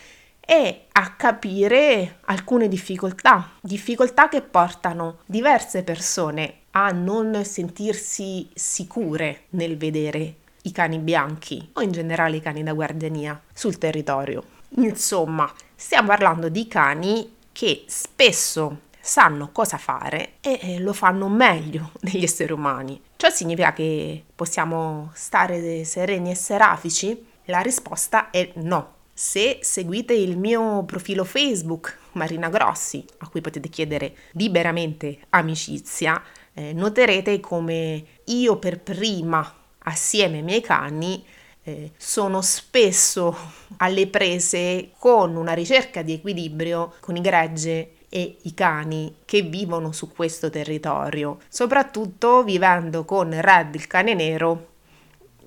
e 0.51 0.87
a 0.91 1.13
capire 1.13 2.17
alcune 2.25 2.67
difficoltà, 2.67 3.51
difficoltà 3.61 4.27
che 4.27 4.41
portano 4.41 5.19
diverse 5.25 5.81
persone 5.81 6.55
a 6.71 6.89
non 6.89 7.45
sentirsi 7.45 8.49
sicure 8.53 9.43
nel 9.51 9.77
vedere 9.77 10.35
i 10.63 10.73
cani 10.73 10.97
bianchi 10.97 11.69
o 11.71 11.81
in 11.81 11.91
generale 11.91 12.35
i 12.35 12.41
cani 12.41 12.63
da 12.63 12.73
guardiania 12.73 13.41
sul 13.53 13.77
territorio. 13.77 14.43
Insomma, 14.75 15.49
stiamo 15.73 16.09
parlando 16.09 16.49
di 16.49 16.67
cani 16.67 17.33
che 17.53 17.85
spesso 17.87 18.79
sanno 18.99 19.51
cosa 19.53 19.77
fare 19.77 20.33
e 20.41 20.79
lo 20.79 20.91
fanno 20.91 21.29
meglio 21.29 21.91
degli 22.01 22.23
esseri 22.23 22.51
umani. 22.51 23.01
Ciò 23.15 23.29
significa 23.29 23.71
che 23.71 24.21
possiamo 24.35 25.11
stare 25.13 25.85
sereni 25.85 26.31
e 26.31 26.35
serafici? 26.35 27.25
La 27.45 27.61
risposta 27.61 28.31
è 28.31 28.51
no. 28.55 28.99
Se 29.23 29.59
seguite 29.61 30.15
il 30.15 30.35
mio 30.35 30.83
profilo 30.83 31.23
Facebook 31.23 31.95
Marina 32.13 32.49
Grossi, 32.49 33.05
a 33.19 33.29
cui 33.29 33.39
potete 33.39 33.69
chiedere 33.69 34.15
liberamente 34.31 35.19
amicizia, 35.29 36.19
eh, 36.55 36.73
noterete 36.73 37.39
come 37.39 38.03
io 38.25 38.57
per 38.57 38.79
prima, 38.79 39.57
assieme 39.83 40.37
ai 40.37 40.43
miei 40.43 40.61
cani, 40.61 41.23
eh, 41.61 41.91
sono 41.97 42.41
spesso 42.41 43.37
alle 43.77 44.07
prese 44.07 44.89
con 44.97 45.35
una 45.35 45.53
ricerca 45.53 46.01
di 46.01 46.13
equilibrio 46.13 46.95
con 46.99 47.15
i 47.15 47.21
gregge 47.21 47.91
e 48.09 48.37
i 48.41 48.53
cani 48.55 49.17
che 49.23 49.43
vivono 49.43 49.91
su 49.91 50.11
questo 50.11 50.49
territorio, 50.49 51.37
soprattutto 51.47 52.43
vivendo 52.43 53.05
con 53.05 53.39
Red 53.39 53.75
il 53.75 53.85
cane 53.85 54.15
nero 54.15 54.70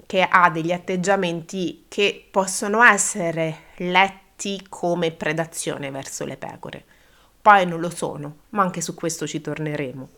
che 0.06 0.22
ha 0.22 0.50
degli 0.50 0.72
atteggiamenti 0.72 1.84
che 1.88 2.26
possono 2.30 2.82
essere 2.82 3.56
letti 3.76 4.64
come 4.68 5.10
predazione 5.10 5.90
verso 5.90 6.24
le 6.24 6.36
pecore. 6.36 6.84
Poi 7.40 7.66
non 7.66 7.80
lo 7.80 7.90
sono, 7.90 8.36
ma 8.50 8.62
anche 8.62 8.80
su 8.80 8.94
questo 8.94 9.26
ci 9.26 9.40
torneremo. 9.40 10.08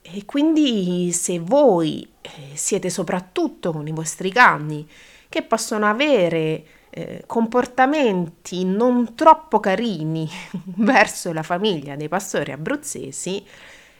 E 0.00 0.24
quindi 0.24 1.12
se 1.12 1.38
voi 1.38 2.08
eh, 2.20 2.56
siete 2.56 2.88
soprattutto 2.88 3.72
con 3.72 3.86
i 3.86 3.92
vostri 3.92 4.32
cani 4.32 4.88
che 5.28 5.42
possono 5.42 5.86
avere 5.86 6.64
eh, 6.90 7.24
comportamenti 7.26 8.64
non 8.64 9.14
troppo 9.14 9.60
carini 9.60 10.28
verso 10.76 11.32
la 11.32 11.42
famiglia 11.42 11.96
dei 11.96 12.08
pastori 12.08 12.52
abruzzesi, 12.52 13.44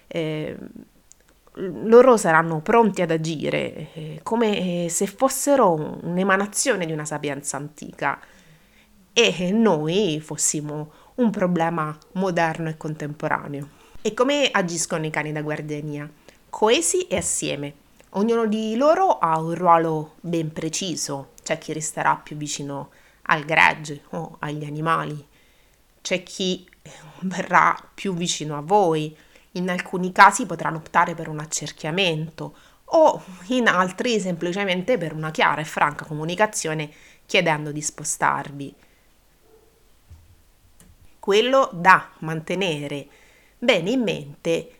eh, 0.07 0.57
loro 1.59 2.17
saranno 2.17 2.61
pronti 2.61 3.03
ad 3.03 3.11
agire 3.11 3.93
eh, 3.93 4.21
come 4.23 4.87
se 4.89 5.07
fossero 5.07 5.99
un'emanazione 6.03 6.87
di 6.87 6.93
una 6.93 7.05
sapienza 7.05 7.57
antica 7.57 8.21
e 9.13 9.51
noi 9.51 10.21
fossimo 10.23 10.93
un 11.17 11.31
problema 11.31 11.97
moderno 12.13 12.69
e 12.69 12.77
contemporaneo. 12.77 13.69
E 14.01 14.15
come 14.15 14.49
agiscono 14.51 15.05
i 15.07 15.11
cani 15.11 15.33
da 15.33 15.43
guardiania? 15.43 16.09
Coesi 16.49 17.09
e 17.09 17.17
assieme. 17.17 17.75
Ognuno 18.11 18.47
di 18.47 18.77
loro 18.77 19.19
ha 19.19 19.39
un 19.39 19.55
ruolo 19.55 20.15
ben 20.21 20.53
preciso, 20.53 21.31
c'è 21.43 21.59
chi 21.59 21.73
resterà 21.73 22.15
più 22.17 22.37
vicino 22.37 22.91
al 23.23 23.45
gregge 23.45 24.03
o 24.11 24.37
agli 24.39 24.65
animali, 24.65 25.27
c'è 26.01 26.23
chi 26.23 26.67
verrà 27.21 27.77
più 27.93 28.15
vicino 28.15 28.57
a 28.57 28.63
voi, 28.63 29.15
in 29.59 29.71
alcuni 29.71 30.13
casi 30.13 30.47
potranno 30.47 30.79
optare 30.79 31.15
per 31.15 31.29
un 31.29 31.39
accerchiamento 31.39 32.57
o 32.85 33.23
in 33.49 33.69
altri 33.69 34.19
semplicemente 34.19 34.97
per 34.97 35.13
una 35.13 35.31
chiara 35.31 35.61
e 35.61 35.65
franca 35.65 36.05
comunicazione 36.05 36.91
chiedendo 37.27 37.71
di 37.71 37.83
spostarvi 37.83 38.75
quello 41.29 41.69
da 41.75 42.09
mantenere 42.21 43.07
bene 43.59 43.91
in 43.91 44.03
mente 44.03 44.73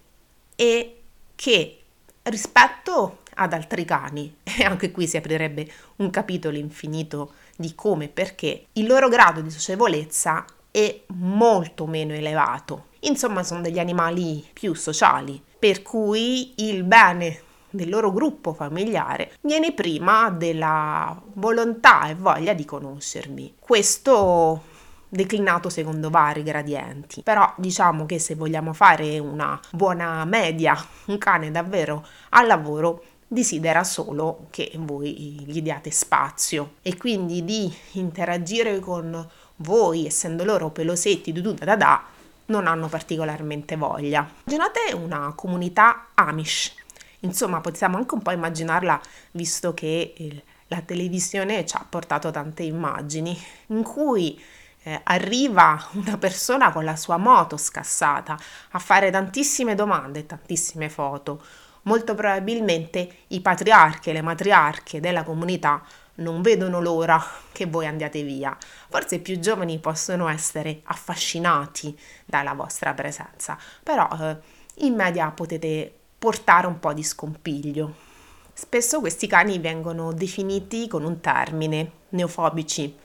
è 0.57 0.95
che 1.35 1.83
rispetto 2.23 3.19
ad 3.35 3.53
altri 3.53 3.85
cani, 3.85 4.35
e 4.43 4.65
anche 4.65 4.91
qui 4.91 5.07
si 5.07 5.17
aprirebbe 5.17 5.71
un 5.97 6.11
capitolo 6.11 6.57
infinito 6.57 7.35
di 7.57 7.75
come 7.75 8.07
e 8.07 8.09
perché, 8.09 8.67
il 8.73 8.87
loro 8.87 9.09
grado 9.09 9.41
di 9.41 9.51
socievolezza 9.51 10.45
è 10.71 11.03
molto 11.09 11.87
meno 11.87 12.15
elevato. 12.15 12.87
Insomma, 13.01 13.43
sono 13.43 13.61
degli 13.61 13.79
animali 13.79 14.45
più 14.53 14.75
sociali, 14.75 15.43
per 15.59 15.83
cui 15.83 16.55
il 16.57 16.85
bene 16.85 17.43
del 17.71 17.89
loro 17.89 18.13
gruppo 18.13 18.55
familiare 18.55 19.33
viene 19.43 19.73
prima 19.73 20.31
della 20.31 21.21
volontà 21.35 22.09
e 22.09 22.15
voglia 22.15 22.55
di 22.55 22.65
conoscermi. 22.65 23.55
Questo 23.59 24.77
declinato 25.09 25.69
secondo 25.69 26.11
vari 26.11 26.43
gradienti. 26.43 27.23
Però 27.23 27.53
diciamo 27.57 28.07
che 28.07 28.19
se 28.19 28.35
vogliamo 28.35 28.73
fare 28.73 29.19
una 29.19 29.59
buona 29.71 30.25
media, 30.25 30.77
un 31.07 31.19
cane 31.19 31.51
davvero 31.51 32.07
al 32.31 32.47
lavoro 32.47 33.03
desidera 33.27 33.85
solo 33.85 34.47
che 34.51 34.73
voi 34.77 35.45
gli 35.47 35.61
diate 35.61 35.91
spazio 35.91 36.73
e 36.81 36.97
quindi 36.97 37.45
di 37.45 37.73
interagire 37.93 38.79
con 38.81 39.29
voi, 39.57 40.07
essendo 40.07 40.45
loro 40.45 40.71
pelosetti, 40.71 41.33
du 41.33 41.53
da 41.53 41.77
da, 41.77 42.05
non 42.49 42.67
hanno 42.67 42.89
particolarmente 42.89 43.77
voglia. 43.77 44.29
Immaginate 44.45 44.95
una 44.95 45.33
comunità 45.35 46.09
Amish. 46.15 46.75
Insomma, 47.21 47.61
possiamo 47.61 47.97
anche 47.97 48.15
un 48.15 48.23
po' 48.23 48.31
immaginarla, 48.31 49.01
visto 49.33 49.75
che 49.75 50.15
il, 50.17 50.43
la 50.69 50.81
televisione 50.83 51.65
ci 51.67 51.77
ha 51.77 51.85
portato 51.89 52.31
tante 52.31 52.63
immagini, 52.63 53.37
in 53.69 53.83
cui 53.83 54.41
eh, 54.83 55.01
arriva 55.05 55.89
una 55.93 56.17
persona 56.17 56.73
con 56.73 56.85
la 56.85 56.97
sua 56.97 57.17
moto 57.17 57.57
scassata 57.57 58.39
a 58.71 58.79
fare 58.79 59.11
tantissime 59.11 59.75
domande 59.75 60.21
e 60.21 60.27
tantissime 60.27 60.89
foto. 60.89 61.43
Molto 61.83 62.15
probabilmente 62.15 63.09
i 63.29 63.41
patriarchi 63.41 64.11
e 64.11 64.13
le 64.13 64.23
matriarche 64.23 65.01
della 65.01 65.23
comunità 65.23 65.83
non 66.19 66.43
vedono 66.43 66.81
l'ora 66.81 67.23
che 67.53 67.67
voi 67.67 67.87
andiate 67.87 68.23
via. 68.23 68.57
Forse 68.89 69.17
i 69.17 69.21
più 69.21 69.39
giovani 69.39 69.79
possono 69.79 70.29
essere 70.29 70.81
affascinati 70.85 71.97
dalla 72.25 72.55
vostra 72.55 72.95
presenza, 72.95 73.59
però 73.83 74.09
eh, 74.21 74.37
in 74.85 74.95
media 74.95 75.31
potete 75.31 75.93
portare 76.19 76.67
un 76.67 76.79
po' 76.79 76.93
di 76.93 77.03
scompiglio. 77.03 78.07
Spesso 78.53 79.01
questi 79.01 79.27
cani 79.27 79.59
vengono 79.59 80.13
definiti 80.13 80.89
con 80.89 81.05
un 81.05 81.21
termine, 81.21 81.91
neofobici, 82.11 82.97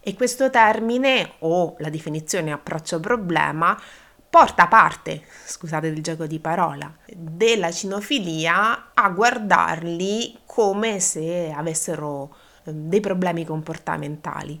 e 0.00 0.14
questo 0.14 0.50
termine 0.50 1.32
o 1.40 1.74
la 1.78 1.88
definizione 1.88 2.52
approccio 2.52 3.00
problema 3.00 3.76
porta 4.28 4.66
parte, 4.66 5.24
scusate 5.46 5.86
il 5.86 6.02
gioco 6.02 6.26
di 6.26 6.38
parola, 6.38 6.94
della 7.06 7.70
cinofilia 7.70 8.90
a 8.92 9.08
guardarli 9.08 10.40
come 10.44 11.00
se 11.00 11.52
avessero 11.54 12.34
dei 12.70 13.00
problemi 13.00 13.44
comportamentali. 13.44 14.60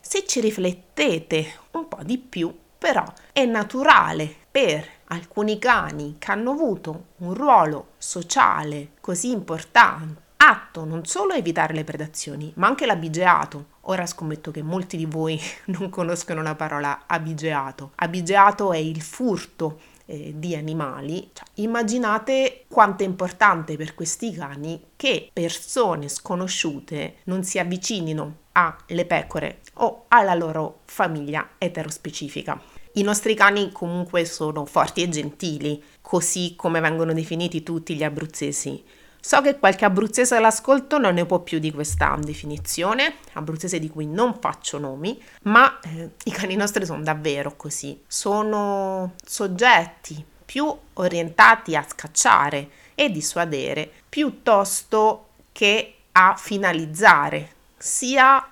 Se 0.00 0.26
ci 0.26 0.40
riflettete 0.40 1.46
un 1.72 1.88
po' 1.88 2.02
di 2.02 2.18
più, 2.18 2.54
però 2.76 3.04
è 3.32 3.44
naturale 3.44 4.32
per 4.50 4.86
alcuni 5.06 5.58
cani 5.58 6.16
che 6.18 6.30
hanno 6.30 6.50
avuto 6.50 7.06
un 7.18 7.34
ruolo 7.34 7.92
sociale 7.98 8.90
così 9.00 9.30
importante 9.30 10.22
atto 10.44 10.84
non 10.84 11.06
solo 11.06 11.32
a 11.32 11.36
evitare 11.36 11.72
le 11.72 11.84
predazioni, 11.84 12.52
ma 12.56 12.66
anche 12.66 12.84
l'abigeato. 12.84 13.72
Ora 13.82 14.06
scommetto 14.06 14.50
che 14.50 14.62
molti 14.62 14.96
di 14.96 15.06
voi 15.06 15.40
non 15.66 15.88
conoscono 15.88 16.42
la 16.42 16.54
parola 16.54 17.04
abigeato. 17.06 17.92
Abigeato 17.96 18.72
è 18.72 18.76
il 18.76 19.00
furto 19.00 19.80
eh, 20.06 20.32
di 20.36 20.54
animali. 20.54 21.30
Cioè, 21.32 21.44
immaginate 21.54 22.64
quanto 22.68 23.02
è 23.02 23.06
importante 23.06 23.76
per 23.76 23.94
questi 23.94 24.32
cani 24.32 24.80
che 24.96 25.30
persone 25.32 26.08
sconosciute 26.08 27.16
non 27.24 27.44
si 27.44 27.58
avvicinino 27.58 28.42
alle 28.52 29.04
pecore 29.04 29.60
o 29.74 30.04
alla 30.08 30.34
loro 30.34 30.80
famiglia 30.84 31.50
eterospecifica. 31.58 32.60
I 32.96 33.02
nostri 33.02 33.34
cani 33.34 33.72
comunque 33.72 34.24
sono 34.24 34.64
forti 34.66 35.02
e 35.02 35.08
gentili, 35.08 35.82
così 36.00 36.54
come 36.56 36.78
vengono 36.80 37.12
definiti 37.12 37.64
tutti 37.64 37.96
gli 37.96 38.04
abruzzesi 38.04 38.82
So 39.26 39.40
che 39.40 39.58
qualche 39.58 39.86
abruzzese 39.86 40.34
all'ascolto 40.34 40.98
non 40.98 41.14
ne 41.14 41.24
può 41.24 41.38
più 41.38 41.58
di 41.58 41.72
questa 41.72 42.14
definizione, 42.20 43.14
abruzzese 43.32 43.78
di 43.78 43.88
cui 43.88 44.04
non 44.04 44.38
faccio 44.38 44.78
nomi, 44.78 45.18
ma 45.44 45.80
eh, 45.80 46.10
i 46.24 46.30
cani 46.30 46.56
nostri 46.56 46.84
sono 46.84 47.02
davvero 47.02 47.56
così. 47.56 48.02
Sono 48.06 49.14
soggetti 49.24 50.22
più 50.44 50.70
orientati 50.92 51.74
a 51.74 51.86
scacciare 51.88 52.68
e 52.94 53.10
dissuadere 53.10 53.90
piuttosto 54.06 55.28
che 55.52 55.94
a 56.12 56.34
finalizzare, 56.36 57.52
sia 57.78 58.46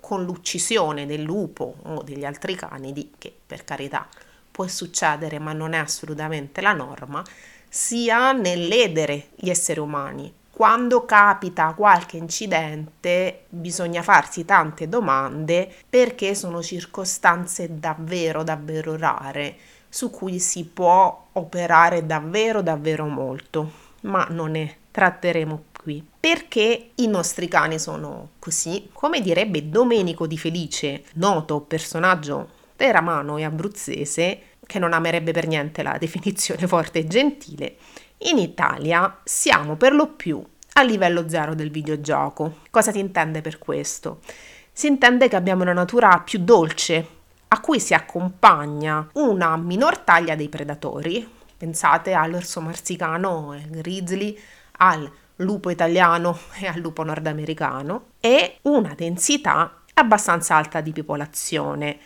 con 0.00 0.24
l'uccisione 0.24 1.06
del 1.06 1.22
lupo 1.22 1.76
o 1.84 2.02
degli 2.02 2.24
altri 2.24 2.56
canidi, 2.56 3.12
che 3.16 3.32
per 3.46 3.62
carità 3.62 4.08
può 4.50 4.66
succedere 4.66 5.38
ma 5.38 5.52
non 5.52 5.72
è 5.72 5.78
assolutamente 5.78 6.60
la 6.60 6.72
norma, 6.72 7.22
sia 7.76 8.32
nel 8.32 8.68
ledere 8.68 9.26
gli 9.34 9.50
esseri 9.50 9.80
umani. 9.80 10.32
Quando 10.50 11.04
capita 11.04 11.74
qualche 11.74 12.16
incidente 12.16 13.42
bisogna 13.50 14.00
farsi 14.00 14.46
tante 14.46 14.88
domande 14.88 15.70
perché 15.86 16.34
sono 16.34 16.62
circostanze 16.62 17.78
davvero 17.78 18.42
davvero 18.42 18.96
rare 18.96 19.56
su 19.90 20.08
cui 20.08 20.38
si 20.38 20.64
può 20.64 21.26
operare 21.32 22.06
davvero 22.06 22.62
davvero 22.62 23.04
molto, 23.04 23.70
ma 24.02 24.26
non 24.30 24.52
ne 24.52 24.76
tratteremo 24.90 25.64
qui. 25.78 26.02
Perché 26.18 26.92
i 26.94 27.06
nostri 27.06 27.46
cani 27.46 27.78
sono 27.78 28.30
così? 28.38 28.88
Come 28.94 29.20
direbbe 29.20 29.68
Domenico 29.68 30.26
Di 30.26 30.38
Felice, 30.38 31.04
noto 31.16 31.60
personaggio 31.60 32.48
teramano 32.74 33.36
e 33.36 33.44
abruzzese, 33.44 34.40
che 34.66 34.78
non 34.78 34.92
amerebbe 34.92 35.32
per 35.32 35.46
niente 35.46 35.82
la 35.82 35.96
definizione 35.98 36.66
forte 36.68 37.00
e 37.00 37.06
gentile, 37.06 37.76
in 38.18 38.38
Italia 38.38 39.20
siamo 39.24 39.76
per 39.76 39.92
lo 39.92 40.08
più 40.08 40.44
a 40.74 40.82
livello 40.82 41.28
zero 41.28 41.54
del 41.54 41.70
videogioco. 41.70 42.58
Cosa 42.70 42.92
si 42.92 42.98
intende 42.98 43.40
per 43.40 43.58
questo? 43.58 44.20
Si 44.72 44.86
intende 44.86 45.28
che 45.28 45.36
abbiamo 45.36 45.62
una 45.62 45.72
natura 45.72 46.20
più 46.24 46.38
dolce, 46.40 47.14
a 47.48 47.60
cui 47.60 47.80
si 47.80 47.94
accompagna 47.94 49.08
una 49.14 49.56
minor 49.56 49.98
taglia 49.98 50.34
dei 50.34 50.48
predatori. 50.48 51.26
Pensate 51.56 52.12
all'orso 52.12 52.60
marsicano, 52.60 53.52
al 53.52 53.62
grizzly, 53.62 54.38
al 54.78 55.10
lupo 55.36 55.70
italiano 55.70 56.38
e 56.58 56.66
al 56.66 56.78
lupo 56.78 57.02
nordamericano 57.02 58.06
e 58.20 58.58
una 58.62 58.94
densità 58.94 59.82
abbastanza 59.94 60.56
alta 60.56 60.80
di 60.80 60.92
popolazione. 60.92 61.98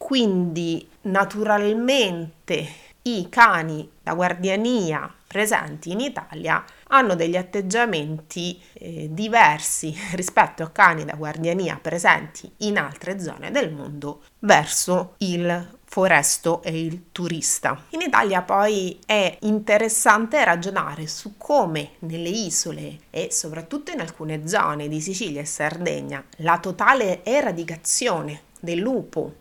Quindi 0.00 0.88
naturalmente 1.02 2.66
i 3.02 3.28
cani 3.28 3.88
da 4.02 4.14
guardiania 4.14 5.14
presenti 5.26 5.92
in 5.92 6.00
Italia 6.00 6.64
hanno 6.88 7.14
degli 7.14 7.36
atteggiamenti 7.36 8.60
eh, 8.72 9.08
diversi 9.12 9.94
rispetto 10.16 10.62
a 10.62 10.70
cani 10.70 11.04
da 11.04 11.14
guardiania 11.16 11.78
presenti 11.80 12.50
in 12.58 12.78
altre 12.78 13.20
zone 13.20 13.50
del 13.50 13.72
mondo 13.72 14.22
verso 14.40 15.14
il 15.18 15.78
foresto 15.84 16.62
e 16.62 16.80
il 16.84 17.10
turista. 17.12 17.84
In 17.90 18.00
Italia 18.00 18.40
poi 18.40 18.98
è 19.04 19.36
interessante 19.42 20.42
ragionare 20.42 21.06
su 21.06 21.36
come 21.36 21.90
nelle 22.00 22.30
isole 22.30 23.00
e 23.10 23.28
soprattutto 23.30 23.92
in 23.92 24.00
alcune 24.00 24.48
zone 24.48 24.88
di 24.88 25.00
Sicilia 25.00 25.42
e 25.42 25.46
Sardegna 25.46 26.24
la 26.38 26.58
totale 26.58 27.22
eradicazione 27.22 28.48
del 28.60 28.78
lupo 28.78 29.34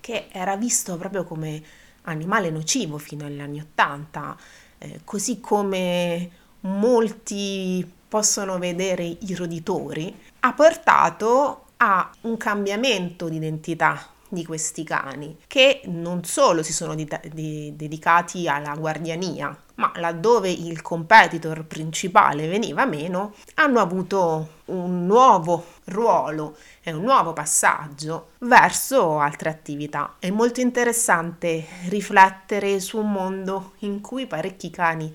che 0.00 0.28
era 0.30 0.56
visto 0.56 0.96
proprio 0.96 1.24
come 1.24 1.62
animale 2.02 2.50
nocivo 2.50 2.98
fino 2.98 3.26
agli 3.26 3.40
anni 3.40 3.60
Ottanta, 3.60 4.36
eh, 4.78 5.00
così 5.04 5.40
come 5.40 6.30
molti 6.60 7.88
possono 8.08 8.58
vedere 8.58 9.04
i 9.04 9.34
roditori, 9.34 10.14
ha 10.40 10.52
portato 10.52 11.66
a 11.76 12.10
un 12.22 12.36
cambiamento 12.36 13.28
di 13.28 13.36
identità 13.36 14.08
di 14.28 14.44
questi 14.44 14.84
cani, 14.84 15.36
che 15.46 15.80
non 15.86 16.22
solo 16.24 16.62
si 16.62 16.72
sono 16.72 16.94
di- 16.94 17.08
di- 17.32 17.72
dedicati 17.74 18.48
alla 18.48 18.74
guardiania, 18.76 19.56
ma 19.74 19.92
laddove 19.96 20.50
il 20.50 20.82
competitor 20.82 21.64
principale 21.64 22.46
veniva 22.46 22.84
meno, 22.84 23.34
hanno 23.54 23.80
avuto 23.80 24.58
un 24.66 25.06
nuovo 25.06 25.64
ruolo 25.86 26.56
e 26.82 26.92
un 26.92 27.02
nuovo 27.02 27.32
passaggio 27.32 28.30
verso 28.38 29.18
altre 29.18 29.50
attività. 29.50 30.16
È 30.18 30.30
molto 30.30 30.60
interessante 30.60 31.66
riflettere 31.88 32.80
su 32.80 32.98
un 32.98 33.12
mondo 33.12 33.72
in 33.80 34.00
cui 34.00 34.26
parecchi 34.26 34.70
cani 34.70 35.14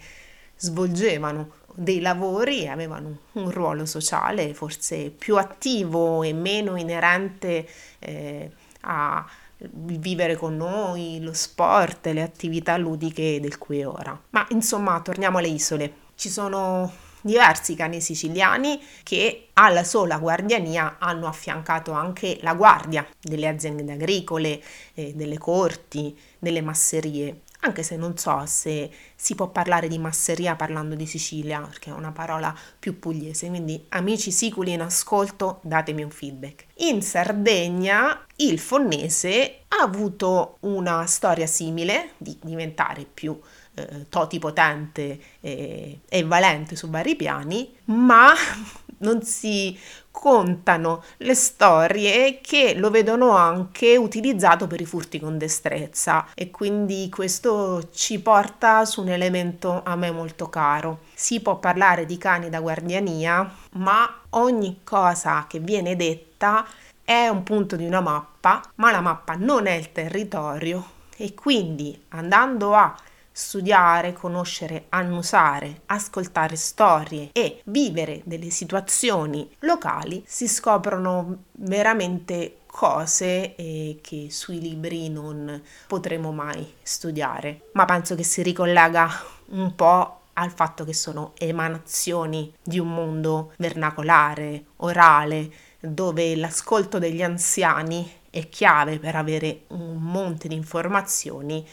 svolgevano 0.56 1.64
dei 1.74 2.00
lavori 2.00 2.64
e 2.64 2.68
avevano 2.70 3.20
un 3.34 3.52
ruolo 3.52 3.86
sociale 3.86 4.54
forse 4.54 5.10
più 5.10 5.38
attivo 5.38 6.24
e 6.24 6.34
meno 6.34 6.78
inerente 6.78 7.68
eh, 8.00 8.52
a 8.82 9.26
vivere 9.58 10.36
con 10.36 10.56
noi, 10.56 11.20
lo 11.22 11.34
sport, 11.34 12.08
le 12.08 12.22
attività 12.22 12.78
ludiche 12.78 13.40
del 13.40 13.58
qui 13.58 13.80
e 13.80 13.86
ora. 13.86 14.20
Ma 14.32 14.46
insomma, 14.50 15.00
torniamo 15.02 15.38
alle 15.38 15.48
isole. 15.48 15.94
Ci 16.16 16.30
sono 16.30 16.92
diversi 17.26 17.74
cani 17.74 18.02
siciliani 18.02 18.80
che 19.02 19.48
alla 19.54 19.84
sola 19.84 20.20
guardiania 20.20 20.98
hanno 21.00 21.26
affiancato 21.26 21.92
anche 21.92 22.38
la 22.42 22.54
guardia 22.54 23.06
delle 23.20 23.48
aziende 23.48 23.92
agricole, 23.92 24.62
eh, 24.94 25.14
delle 25.16 25.40
corti, 25.40 26.16
delle 26.38 26.62
masserie 26.62 27.42
anche 27.62 27.82
se 27.82 27.96
non 27.96 28.16
so 28.16 28.44
se 28.46 28.92
si 29.16 29.34
può 29.34 29.48
parlare 29.48 29.88
di 29.88 29.98
masseria 29.98 30.56
parlando 30.56 30.94
di 30.94 31.08
Sicilia, 31.08 31.62
perché 31.62 31.90
è 31.90 31.94
una 31.94 32.12
parola 32.12 32.56
più 32.78 33.00
pugliese, 33.00 33.48
quindi 33.48 33.86
amici 33.90 34.30
siculi 34.30 34.74
in 34.74 34.82
ascolto, 34.82 35.62
datemi 35.64 36.04
un 36.04 36.12
feedback. 36.12 36.66
In 36.76 37.02
Sardegna 37.02 38.24
il 38.36 38.60
Fonnese 38.60 39.62
ha 39.70 39.84
avuto 39.84 40.58
una 40.62 41.08
storia 41.08 41.48
simile 41.48 42.12
di 42.18 42.38
diventare 42.44 43.04
più 43.12 43.40
eh, 43.76 44.06
totipotente 44.10 45.20
e, 45.42 46.00
e 46.08 46.24
valente 46.24 46.76
su 46.76 46.90
vari 46.90 47.16
piani, 47.16 47.76
ma 47.86 48.34
non 49.00 49.22
si 49.22 49.78
contano 50.16 51.04
le 51.18 51.36
storie 51.36 52.40
che 52.40 52.74
lo 52.76 52.90
vedono 52.90 53.32
anche 53.32 53.98
utilizzato 53.98 54.66
per 54.66 54.80
i 54.80 54.86
furti 54.86 55.20
con 55.20 55.38
destrezza 55.38 56.28
e 56.34 56.50
quindi 56.50 57.10
questo 57.10 57.90
ci 57.92 58.20
porta 58.20 58.86
su 58.86 59.02
un 59.02 59.10
elemento 59.10 59.82
a 59.84 59.96
me 59.98 60.12
molto 60.12 60.48
caro. 60.48 61.00
Si 61.14 61.42
può 61.42 61.58
parlare 61.58 62.06
di 62.06 62.18
cani 62.18 62.50
da 62.50 62.62
guardiania, 62.62 63.54
ma 63.74 64.22
ogni 64.32 64.80
cosa 64.84 65.46
che 65.50 65.60
viene 65.60 65.98
detta 65.98 66.66
è 67.04 67.28
un 67.28 67.44
punto 67.44 67.76
di 67.76 67.86
una 67.86 68.02
mappa, 68.02 68.62
ma 68.76 68.92
la 68.92 69.02
mappa 69.02 69.34
non 69.34 69.68
è 69.68 69.74
il 69.74 69.92
territorio 69.92 70.94
e 71.18 71.34
quindi 71.34 71.98
andando 72.10 72.74
a 72.74 72.96
studiare, 73.38 74.14
conoscere, 74.14 74.86
annusare, 74.88 75.82
ascoltare 75.88 76.56
storie 76.56 77.32
e 77.34 77.60
vivere 77.66 78.22
delle 78.24 78.50
situazioni 78.50 79.54
locali, 79.60 80.24
si 80.26 80.48
scoprono 80.48 81.44
veramente 81.52 82.60
cose 82.66 83.56
eh, 83.56 84.00
che 84.02 84.28
sui 84.30 84.62
libri 84.62 85.10
non 85.10 85.62
potremo 85.86 86.32
mai 86.32 86.76
studiare. 86.82 87.70
Ma 87.74 87.84
penso 87.84 88.16
che 88.16 88.24
si 88.24 88.42
ricollega 88.42 89.10
un 89.48 89.76
po' 89.76 90.20
al 90.32 90.52
fatto 90.52 90.86
che 90.86 90.94
sono 90.94 91.34
emanazioni 91.38 92.54
di 92.64 92.80
un 92.80 92.94
mondo 92.94 93.52
vernacolare, 93.58 94.64
orale, 94.78 95.52
dove 95.82 96.38
l'ascolto 96.38 97.00
degli 97.00 97.22
anziani 97.22 98.10
è 98.30 98.48
chiave 98.48 98.98
per 98.98 99.18
avere 99.18 99.64
un 99.68 99.98
monte 99.98 100.48
di 100.48 100.56
informazioni 100.56 101.68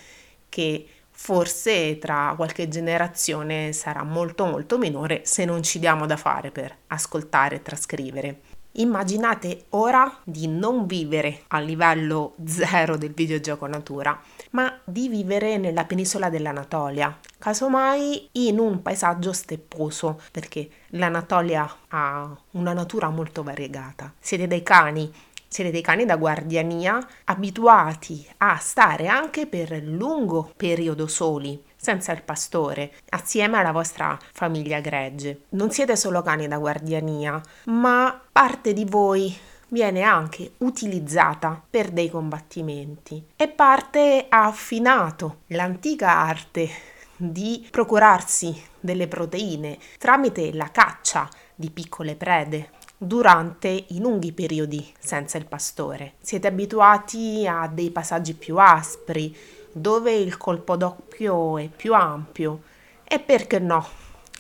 che 0.49 0.87
forse 1.23 1.99
tra 1.99 2.33
qualche 2.35 2.67
generazione 2.67 3.73
sarà 3.73 4.03
molto 4.03 4.45
molto 4.45 4.77
minore 4.77 5.21
se 5.25 5.45
non 5.45 5.63
ci 5.63 5.79
diamo 5.79 6.05
da 6.05 6.17
fare 6.17 6.51
per 6.51 6.77
ascoltare 6.89 7.55
e 7.55 7.63
trascrivere. 7.63 8.41
Immaginate 8.73 9.67
ora 9.71 10.19
di 10.25 10.49
non 10.49 10.85
vivere 10.85 11.45
a 11.49 11.61
livello 11.61 12.35
zero 12.45 12.97
del 12.97 13.13
videogioco 13.13 13.69
natura, 13.69 14.21
ma 14.51 14.81
di 14.83 15.09
vivere 15.09 15.59
nella 15.59 15.85
penisola 15.85 16.29
dell'Anatolia, 16.29 17.17
casomai 17.39 18.31
in 18.33 18.59
un 18.59 18.83
paesaggio 18.83 19.33
stepposo, 19.33 20.21
perché 20.33 20.69
l'Anatolia 20.89 21.73
ha 21.89 22.37
una 22.53 22.73
natura 22.73 23.11
molto 23.11 23.45
variegata. 23.45 24.13
Siete 24.19 24.49
dei 24.49 24.65
cani 24.65 25.13
siete 25.53 25.71
dei 25.71 25.83
cani 25.83 26.07
da 26.07 26.17
guardiania 26.17 26.99
abituati 27.25 28.27
a 28.39 28.57
stare 28.57 29.07
anche 29.07 29.47
per 29.47 29.83
lungo 29.85 30.51
periodo 30.57 31.07
soli, 31.07 31.63
senza 31.77 32.13
il 32.13 32.23
pastore, 32.23 32.93
assieme 33.11 33.59
alla 33.59 33.71
vostra 33.71 34.19
famiglia 34.33 34.81
gregge. 34.81 35.43
Non 35.51 35.71
siete 35.71 35.95
solo 35.95 36.23
cani 36.23 36.49
da 36.49 36.57
guardiania, 36.57 37.39
ma 37.65 38.19
parte 38.33 38.73
di 38.73 38.87
voi 38.87 39.37
viene 39.69 40.03
anche 40.03 40.53
utilizzata 40.59 41.63
per 41.69 41.91
dei 41.91 42.09
combattimenti 42.09 43.23
e 43.37 43.49
parte 43.49 44.27
ha 44.31 44.47
affinato 44.47 45.41
l'antica 45.49 46.17
arte 46.17 46.69
di 47.15 47.67
procurarsi 47.71 48.59
delle 48.81 49.07
proteine 49.07 49.79
tramite 49.99 50.53
la 50.55 50.71
caccia 50.71 51.29
di 51.55 51.71
piccole 51.71 52.17
prede 52.17 52.71
durante 53.05 53.69
i 53.89 53.99
lunghi 53.99 54.31
periodi 54.31 54.93
senza 54.97 55.37
il 55.37 55.47
pastore. 55.47 56.15
Siete 56.21 56.47
abituati 56.47 57.45
a 57.49 57.67
dei 57.67 57.91
passaggi 57.91 58.35
più 58.35 58.59
aspri, 58.59 59.37
dove 59.73 60.13
il 60.15 60.37
colpo 60.37 60.77
d'occhio 60.77 61.59
è 61.59 61.67
più 61.67 61.95
ampio 61.95 62.63
e 63.03 63.19
perché 63.19 63.59
no, 63.59 63.85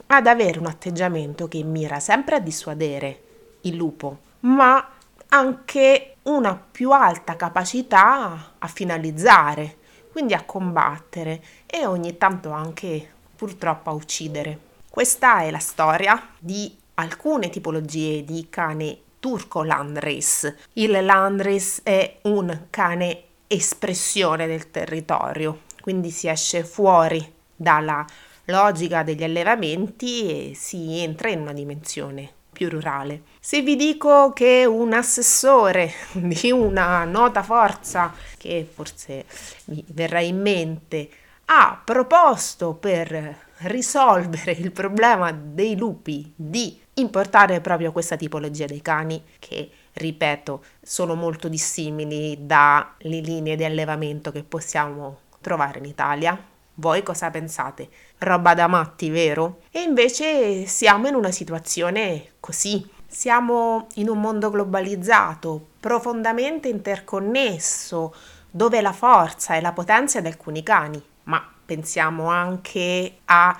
ad 0.07 0.29
avere 0.29 0.61
un 0.61 0.67
atteggiamento 0.67 1.49
che 1.49 1.65
mira 1.65 1.99
sempre 1.99 2.37
a 2.37 2.41
dissuadere 2.41 3.23
il 3.63 3.75
lupo, 3.75 4.19
ma 4.41 4.91
anche 5.29 6.17
una 6.23 6.55
più 6.55 6.93
alta 6.93 7.35
capacità 7.35 8.53
a 8.59 8.67
finalizzare, 8.69 9.79
quindi 10.13 10.35
a 10.35 10.45
combattere 10.45 11.43
e 11.67 11.85
ogni 11.85 12.17
tanto 12.17 12.51
anche 12.51 13.11
purtroppo 13.35 13.91
a 13.91 13.95
uccidere. 13.95 14.71
Questa 14.89 15.41
è 15.41 15.51
la 15.51 15.59
storia 15.59 16.29
di 16.39 16.79
alcune 16.95 17.51
tipologie 17.51 18.25
di 18.25 18.47
cane 18.51 18.99
turco 19.19 19.63
Landrace. 19.63 20.59
Il 20.75 21.05
Landrace 21.05 21.81
è 21.83 22.19
un 22.23 22.67
cane 22.71 23.23
espressione 23.47 24.47
del 24.47 24.71
territorio, 24.71 25.63
quindi 25.81 26.11
si 26.11 26.29
esce 26.29 26.65
fuori 26.65 27.33
dalla 27.55 28.05
logica 28.47 29.03
degli 29.03 29.23
allevamenti 29.23 30.51
e 30.51 30.55
si 30.55 30.99
entra 30.99 31.29
in 31.29 31.41
una 31.41 31.53
dimensione 31.53 32.31
più 32.53 32.69
rurale. 32.69 33.23
Se 33.41 33.63
vi 33.63 33.77
dico 33.77 34.33
che 34.33 34.65
un 34.65 34.93
assessore 34.93 35.93
di 36.13 36.51
una 36.51 37.05
nota 37.05 37.43
forza 37.43 38.13
che 38.37 38.69
forse 38.71 39.25
vi 39.67 39.85
verrà 39.89 40.21
in 40.21 40.41
mente 40.41 41.09
ha 41.47 41.81
proposto 41.83 42.75
per 42.75 43.37
risolvere 43.59 44.53
il 44.53 44.73
problema 44.73 45.33
dei 45.33 45.77
lupi 45.77 46.33
di 46.35 46.81
importare 47.03 47.61
proprio 47.61 47.93
questa 47.93 48.17
tipologia 48.17 48.67
dei 48.67 48.81
cani 48.81 49.23
che, 49.39 49.71
ripeto, 49.93 50.65
sono 50.83 51.15
molto 51.15 51.49
dissimili 51.49 52.39
dalle 52.41 53.21
linee 53.21 53.57
di 53.57 53.65
allevamento 53.65 54.33
che 54.33 54.43
possiamo 54.43 55.19
trovare 55.41 55.79
in 55.81 55.85
Italia. 55.85 56.39
Voi 56.75 57.03
cosa 57.03 57.31
pensate? 57.31 57.89
Roba 58.19 58.55
da 58.55 58.67
matti, 58.67 59.11
vero? 59.11 59.61
E 59.71 59.83
invece 59.83 60.65
siamo 60.67 61.09
in 61.09 61.15
una 61.15 61.31
situazione 61.31 62.33
così. 62.41 62.89
Siamo 63.07 63.89
in 63.97 64.09
un 64.09 64.19
mondo 64.19 64.49
globalizzato, 64.49 65.69
profondamente 65.79 66.69
interconnesso, 66.69 68.15
dove 68.51 68.81
la 68.81 68.93
forza 68.93 69.55
e 69.55 69.61
la 69.61 69.73
potenza 69.73 70.21
di 70.21 70.29
alcuni 70.29 70.63
cani, 70.63 71.03
ma 71.25 71.47
pensiamo 71.65 72.31
anche 72.31 73.19
a 73.27 73.59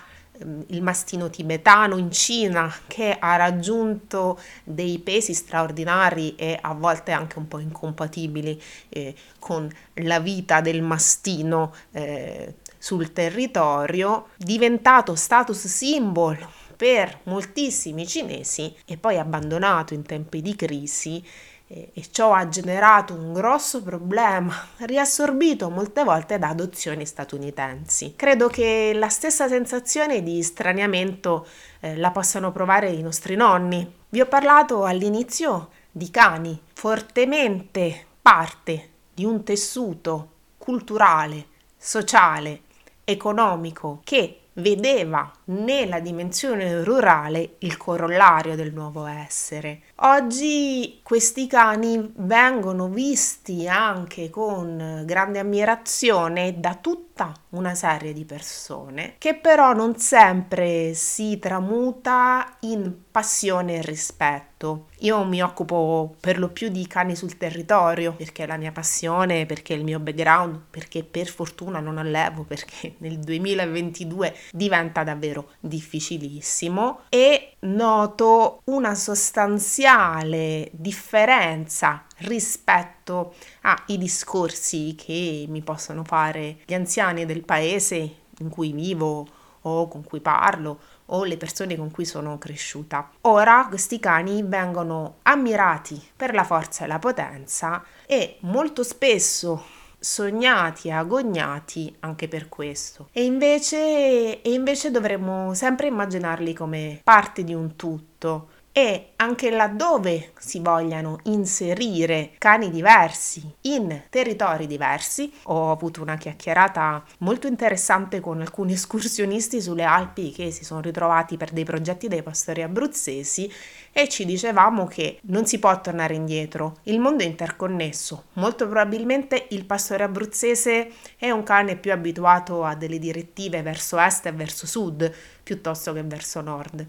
il 0.69 0.83
mastino 0.83 1.31
tibetano 1.31 1.97
in 1.97 2.11
Cina 2.11 2.73
che 2.87 3.17
ha 3.19 3.37
raggiunto 3.37 4.39
dei 4.65 4.99
pesi 4.99 5.35
straordinari 5.35 6.35
e 6.37 6.59
a 6.61 6.75
volte 6.75 7.13
anche 7.13 7.39
un 7.39 7.49
po' 7.49 7.59
incompatibili 7.59 8.61
eh, 8.89 9.15
con 9.39 9.71
la 9.95 10.21
vita 10.21 10.61
del 10.61 10.83
mastino 10.83 11.73
eh, 11.93 12.55
sul 12.79 13.13
territorio, 13.13 14.29
diventato 14.37 15.15
status 15.15 15.67
symbol 15.67 16.37
per 16.77 17.21
moltissimi 17.25 18.07
cinesi 18.07 18.75
e 18.85 18.97
poi 18.97 19.17
abbandonato 19.17 19.95
in 19.95 20.03
tempi 20.03 20.43
di 20.43 20.57
crisi 20.57 21.25
e 21.73 22.07
ciò 22.11 22.35
ha 22.35 22.49
generato 22.49 23.15
un 23.15 23.33
grosso 23.33 23.83
problema, 23.83 24.55
riassorbito 24.85 25.71
molte 25.71 26.05
volte 26.05 26.39
da 26.39 26.49
adozioni 26.49 27.07
statunitensi. 27.07 28.15
Credo 28.15 28.49
che 28.49 28.93
la 28.95 29.09
stessa 29.09 29.49
sensazione 29.49 30.23
di 30.23 30.43
straniamento 30.43 31.47
eh, 31.81 31.97
la 31.97 32.11
possano 32.11 32.53
provare 32.53 32.91
i 32.91 33.01
nostri 33.01 33.37
nonni. 33.37 34.01
Vi 34.11 34.21
ho 34.21 34.27
parlato 34.27 34.85
all'inizio 34.85 35.71
di 35.91 36.11
cani, 36.11 36.61
fortemente 36.75 38.07
parte 38.21 38.91
di 39.15 39.25
un 39.25 39.43
tessuto 39.43 40.29
culturale, 40.59 41.47
sociale, 41.77 42.63
economico 43.05 44.01
che 44.05 44.43
vedeva 44.55 45.31
nella 45.45 46.01
dimensione 46.01 46.83
rurale 46.85 47.57
il 47.59 47.77
corollario 47.77 48.55
del 48.55 48.73
nuovo 48.73 49.07
essere. 49.07 49.81
Oggi 49.97 51.01
questi 51.03 51.47
cani 51.47 52.13
vengono 52.17 52.89
visti 52.89 53.67
anche 53.69 54.31
con 54.31 55.03
grande 55.05 55.39
ammirazione 55.39 56.59
da 56.59 56.75
tutta 56.81 57.33
una 57.51 57.75
serie 57.75 58.13
di 58.13 58.25
persone 58.25 59.17
che 59.19 59.35
però 59.35 59.73
non 59.73 59.99
sempre 59.99 60.95
si 60.95 61.39
tramuta 61.39 62.57
in 62.61 62.95
passione 63.11 63.77
e 63.77 63.83
rispetto. 63.83 64.87
Io 65.01 65.25
mi 65.25 65.43
occupo 65.43 66.15
per 66.19 66.39
lo 66.39 66.49
più 66.49 66.69
di 66.69 66.87
cani 66.87 67.15
sul 67.15 67.37
territorio 67.37 68.15
perché 68.15 68.45
è 68.45 68.47
la 68.47 68.57
mia 68.57 68.73
passione, 68.73 69.45
perché 69.45 69.75
è 69.75 69.77
il 69.77 69.85
mio 69.85 69.99
background, 69.99 70.61
perché 70.71 71.05
per 71.05 71.29
fortuna 71.29 71.81
non 71.81 71.99
allevo, 71.99 72.45
perché 72.45 72.95
nel 72.99 73.19
2022 73.19 74.35
diventa 74.53 75.03
davvero 75.03 75.32
davvero 75.33 75.51
difficilissimo 75.59 77.01
e 77.09 77.57
noto 77.61 78.61
una 78.65 78.95
sostanziale 78.95 80.69
differenza 80.73 82.05
rispetto 82.19 83.35
ai 83.63 83.99
discorsi 83.99 84.95
che 84.95 85.47
mi 85.49 85.63
possono 85.63 86.05
fare 86.05 86.59
gli 86.67 86.75
anziani 86.75 87.25
del 87.25 87.45
paese 87.45 88.15
in 88.39 88.49
cui 88.49 88.73
vivo 88.73 89.27
o 89.65 89.89
con 89.89 90.03
cui 90.03 90.21
parlo 90.21 90.81
o 91.07 91.25
le 91.25 91.37
persone 91.37 91.77
con 91.77 91.91
cui 91.91 92.05
sono 92.05 92.37
cresciuta. 92.37 93.11
Ora 93.23 93.67
questi 93.69 94.01
cani 94.01 94.43
vengono 94.43 95.17
ammirati 95.23 96.01
per 96.17 96.35
la 96.35 96.45
forza 96.45 96.85
e 96.85 96.89
la 96.89 96.99
potenza 96.99 97.85
e 98.07 98.39
molto 98.41 98.83
spesso 98.83 99.81
sognati 100.03 100.89
e 100.89 100.93
agognati 100.93 101.95
anche 102.01 102.27
per 102.27 102.49
questo. 102.49 103.09
E 103.13 103.25
invece, 103.25 104.43
e 104.43 104.53
invece 104.53 104.91
dovremmo 104.91 105.55
sempre 105.55 105.87
immaginarli 105.87 106.53
come 106.53 107.01
parte 107.05 107.45
di 107.45 107.55
un 107.55 107.77
tutto 107.77 108.49
e 108.73 109.11
anche 109.17 109.51
laddove 109.51 110.33
si 110.39 110.59
vogliano 110.61 111.19
inserire 111.25 112.33
cani 112.39 112.71
diversi 112.71 113.43
in 113.63 114.05
territori 114.09 114.67
diversi. 114.67 115.31
Ho 115.45 115.71
avuto 115.71 116.01
una 116.01 116.17
chiacchierata 116.17 117.05
molto 117.19 117.47
interessante 117.47 118.21
con 118.21 118.41
alcuni 118.41 118.73
escursionisti 118.75 119.61
sulle 119.61 119.85
Alpi 119.85 120.33
che 120.33 120.51
si 120.51 120.65
sono 120.65 120.81
ritrovati 120.81 121.37
per 121.37 121.51
dei 121.51 121.65
progetti 121.65 122.09
dei 122.09 122.23
pastori 122.23 122.63
abruzzesi 122.63 123.53
e 123.93 124.09
ci 124.09 124.25
dicevamo 124.25 124.87
che 124.87 125.19
non 125.25 125.45
si 125.45 125.59
può 125.59 125.79
tornare 125.81 126.15
indietro, 126.15 126.79
il 126.85 126.99
mondo 126.99 127.25
è 127.25 127.27
interconnesso, 127.27 128.25
molto 128.35 128.65
probabilmente 128.67 129.49
il 129.51 129.67
pastore 129.67 130.05
abruzzese 130.05 130.91
è 131.19 131.31
un 131.31 131.43
cane 131.43 131.77
più 131.77 131.93
abituato 131.93 132.65
a 132.65 132.75
delle 132.75 132.99
direttive 132.99 133.61
verso 133.61 133.99
est 133.99 134.25
e 134.27 134.33
verso 134.33 134.67
sud 134.67 135.13
piuttosto 135.43 135.93
che 135.93 136.03
verso 136.03 136.41
nord 136.41 136.87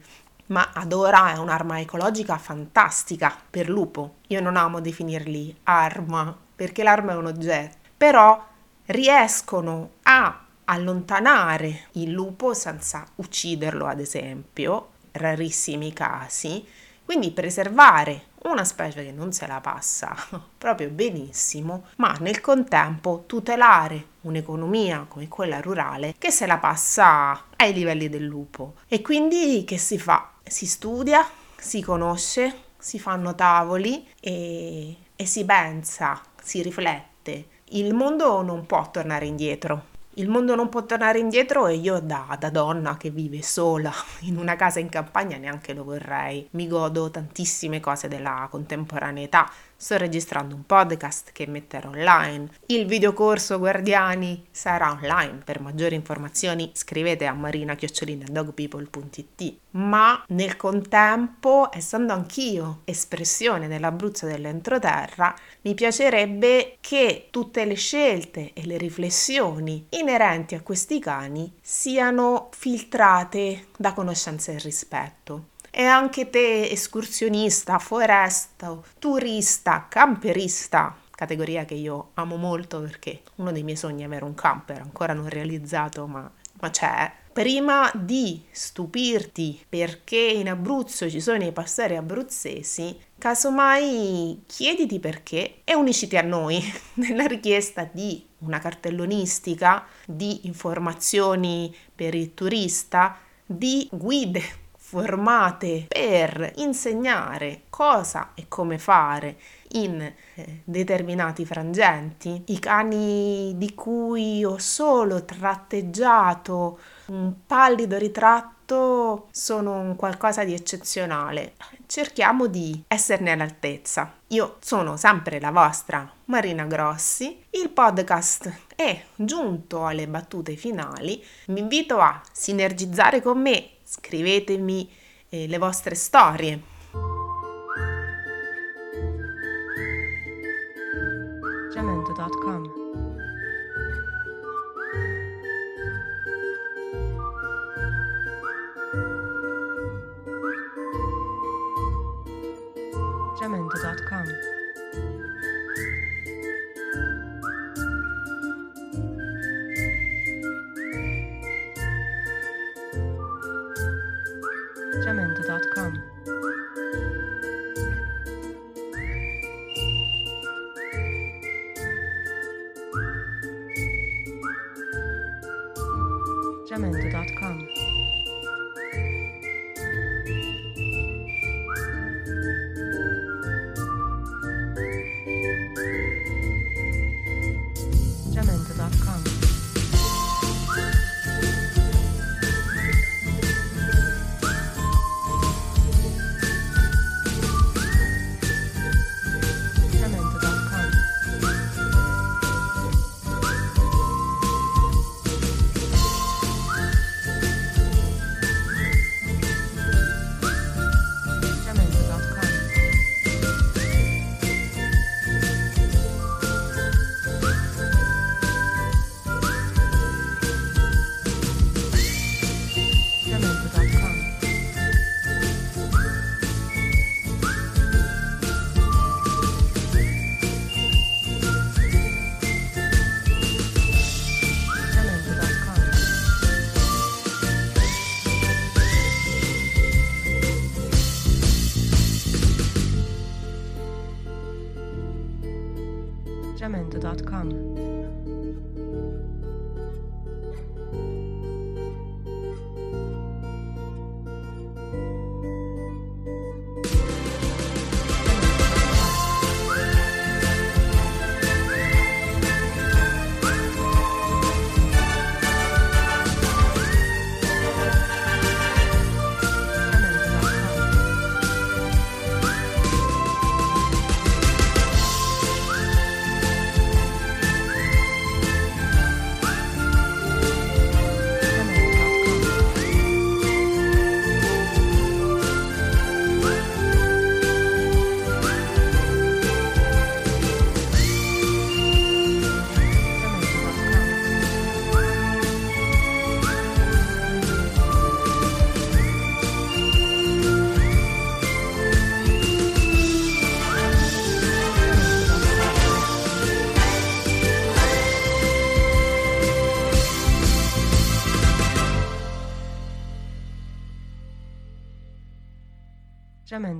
ma 0.54 0.70
ad 0.72 0.94
ora 0.94 1.34
è 1.34 1.38
un'arma 1.38 1.80
ecologica 1.80 2.38
fantastica 2.38 3.36
per 3.50 3.70
lupo. 3.70 4.18
Io 4.28 4.40
non 4.40 4.56
amo 4.56 4.82
definirli 4.82 5.58
arma 5.64 6.38
perché 6.56 6.84
l'arma 6.84 7.14
è 7.14 7.16
un 7.16 7.26
oggetto, 7.26 7.78
però 7.98 8.42
riescono 8.86 9.94
a 10.04 10.46
allontanare 10.66 11.88
il 11.94 12.12
lupo 12.12 12.54
senza 12.54 13.04
ucciderlo, 13.16 13.88
ad 13.88 14.00
esempio, 14.00 14.90
rarissimi 15.14 15.92
casi, 15.92 16.64
quindi 17.06 17.32
preservare 17.32 18.28
una 18.44 18.64
specie 18.64 19.04
che 19.04 19.12
non 19.12 19.32
se 19.32 19.48
la 19.48 19.62
passa 19.62 20.16
proprio 20.58 20.90
benissimo, 20.90 21.86
ma 21.98 22.16
nel 22.20 22.42
contempo 22.42 23.24
tutelare 23.26 24.08
un'economia 24.22 25.06
come 25.08 25.28
quella 25.28 25.62
rurale 25.62 26.16
che 26.18 26.32
se 26.32 26.46
la 26.46 26.58
passa 26.58 27.46
ai 27.56 27.74
livelli 27.74 28.10
del 28.10 28.24
lupo. 28.24 28.76
E 28.88 29.02
quindi 29.02 29.64
che 29.66 29.78
si 29.78 29.98
fa? 29.98 30.34
si 30.46 30.66
studia, 30.66 31.28
si 31.58 31.82
conosce, 31.82 32.64
si 32.78 33.00
fanno 33.00 33.34
tavoli 33.36 34.08
e, 34.20 34.96
e 35.16 35.26
si 35.26 35.46
pensa, 35.46 36.22
si 36.42 36.62
riflette. 36.62 37.48
Il 37.70 37.94
mondo 37.94 38.42
non 38.42 38.66
può 38.66 38.92
tornare 38.92 39.26
indietro. 39.26 39.92
Il 40.18 40.30
mondo 40.30 40.54
non 40.54 40.70
può 40.70 40.86
tornare 40.86 41.18
indietro 41.18 41.66
e 41.66 41.74
io 41.74 42.00
da, 42.00 42.38
da, 42.40 42.52
donna 42.52 42.98
che 42.98 43.10
vive 43.10 43.42
sola 43.42 43.92
in 44.22 44.38
una 44.38 44.56
casa 44.56 44.80
in 44.80 44.88
campagna 44.88 45.38
neanche 45.38 45.74
lo 45.74 45.84
vorrei. 45.84 46.48
Mi 46.52 46.68
godo 46.68 47.10
tantissime 47.10 47.80
cose 47.80 48.08
della 48.08 48.48
contemporaneità, 48.52 49.50
Sto 49.84 49.98
registrando 49.98 50.56
un 50.56 50.66
podcast 50.66 51.34
che 51.34 51.46
metterò 51.46 51.90
online. 51.90 52.52
Il 52.68 52.86
videocorso 52.86 53.60
Guardiani 53.60 54.46
sarà 54.50 54.92
online. 54.92 55.42
Per 55.44 55.60
maggiori 55.60 55.94
informazioni 55.94 56.72
scrivete 56.72 57.26
a 57.26 57.34
marina-dogpeople.it. 57.34 59.56
Ma 59.72 60.24
nel 60.30 60.56
contempo, 60.56 61.70
essendo 61.74 62.14
anch'io 62.14 62.84
espressione 62.86 63.68
dell'Abruzzo 63.68 64.26
dell'entroterra, 64.26 65.36
mi 65.64 65.74
piacerebbe 65.74 66.78
che 66.80 67.28
tutte 67.30 67.66
le 67.66 67.76
scelte 67.76 68.54
e 68.54 68.66
le 68.66 68.78
riflessioni 68.78 69.88
inerenti 69.90 70.56
a 70.56 70.62
questi 70.62 71.00
cani 71.00 71.52
siano 71.60 72.48
filtrate 72.54 73.66
da 73.78 73.92
conoscenza 73.92 74.54
e 74.54 74.60
rispetto. 74.60 75.52
E 75.76 75.86
anche 75.86 76.30
te, 76.30 76.70
escursionista, 76.70 77.80
foresta, 77.80 78.80
turista, 79.00 79.88
camperista, 79.90 80.96
categoria 81.10 81.66
che 81.66 81.74
io 81.74 82.12
amo 82.14 82.36
molto 82.36 82.80
perché 82.82 83.24
uno 83.38 83.52
dei 83.52 83.64
miei 83.64 83.76
sogni 83.76 84.04
è 84.04 84.06
avere 84.06 84.24
un 84.24 84.36
camper, 84.36 84.82
ancora 84.82 85.14
non 85.14 85.28
realizzato, 85.28 86.06
ma, 86.06 86.32
ma 86.60 86.70
c'è. 86.70 87.12
Prima 87.34 87.92
di 87.96 88.44
stupirti 88.52 89.66
perché 89.68 90.18
in 90.20 90.48
Abruzzo 90.48 91.10
ci 91.10 91.20
sono 91.20 91.44
i 91.44 91.52
pastori 91.52 91.96
abruzzesi, 91.96 92.96
casomai 93.18 94.44
chiediti 94.46 95.00
perché 95.00 95.62
e 95.64 95.74
unisciti 95.74 96.18
a 96.18 96.22
noi 96.22 96.62
nella 97.02 97.26
richiesta 97.26 97.90
di 97.92 98.24
una 98.42 98.60
cartellonistica, 98.60 99.88
di 100.06 100.46
informazioni 100.46 101.76
per 101.96 102.14
il 102.14 102.36
turista, 102.36 103.18
di 103.44 103.88
guide 103.92 104.62
formate 104.94 105.86
per 105.88 106.52
insegnare 106.58 107.64
cosa 107.70 108.34
e 108.36 108.46
come 108.48 108.78
fare 108.78 109.38
in 109.70 110.00
eh, 110.02 110.62
determinati 110.64 111.46
frangenti. 111.48 112.44
I 112.48 112.60
cani 112.60 113.54
di 113.58 113.74
cui 113.74 114.46
ho 114.46 114.60
solo 114.60 115.26
tratteggiato 115.26 116.78
un 117.08 117.34
pallido 117.48 117.98
ritratto 117.98 119.30
sono 119.32 119.96
qualcosa 119.98 120.44
di 120.44 120.54
eccezionale. 120.54 121.54
Cerchiamo 121.88 122.46
di 122.46 122.84
esserne 122.88 123.32
all'altezza. 123.32 124.14
Io 124.28 124.58
sono 124.60 124.96
sempre 124.96 125.40
la 125.40 125.52
vostra 125.52 126.08
Marina 126.26 126.66
Grossi. 126.66 127.44
Il 127.50 127.70
podcast 127.72 128.52
è 128.76 129.04
giunto 129.16 129.88
alle 129.88 130.08
battute 130.08 130.56
finali. 130.56 131.24
Vi 131.48 131.60
invito 131.60 132.00
a 132.00 132.22
sinergizzare 132.32 133.22
con 133.22 133.42
me 133.42 133.73
scrivetemi 133.94 134.90
eh, 135.30 135.48
le 135.48 135.58
vostre 135.58 135.96
storie. 135.96 136.73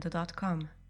Lynda.com. 0.04 0.83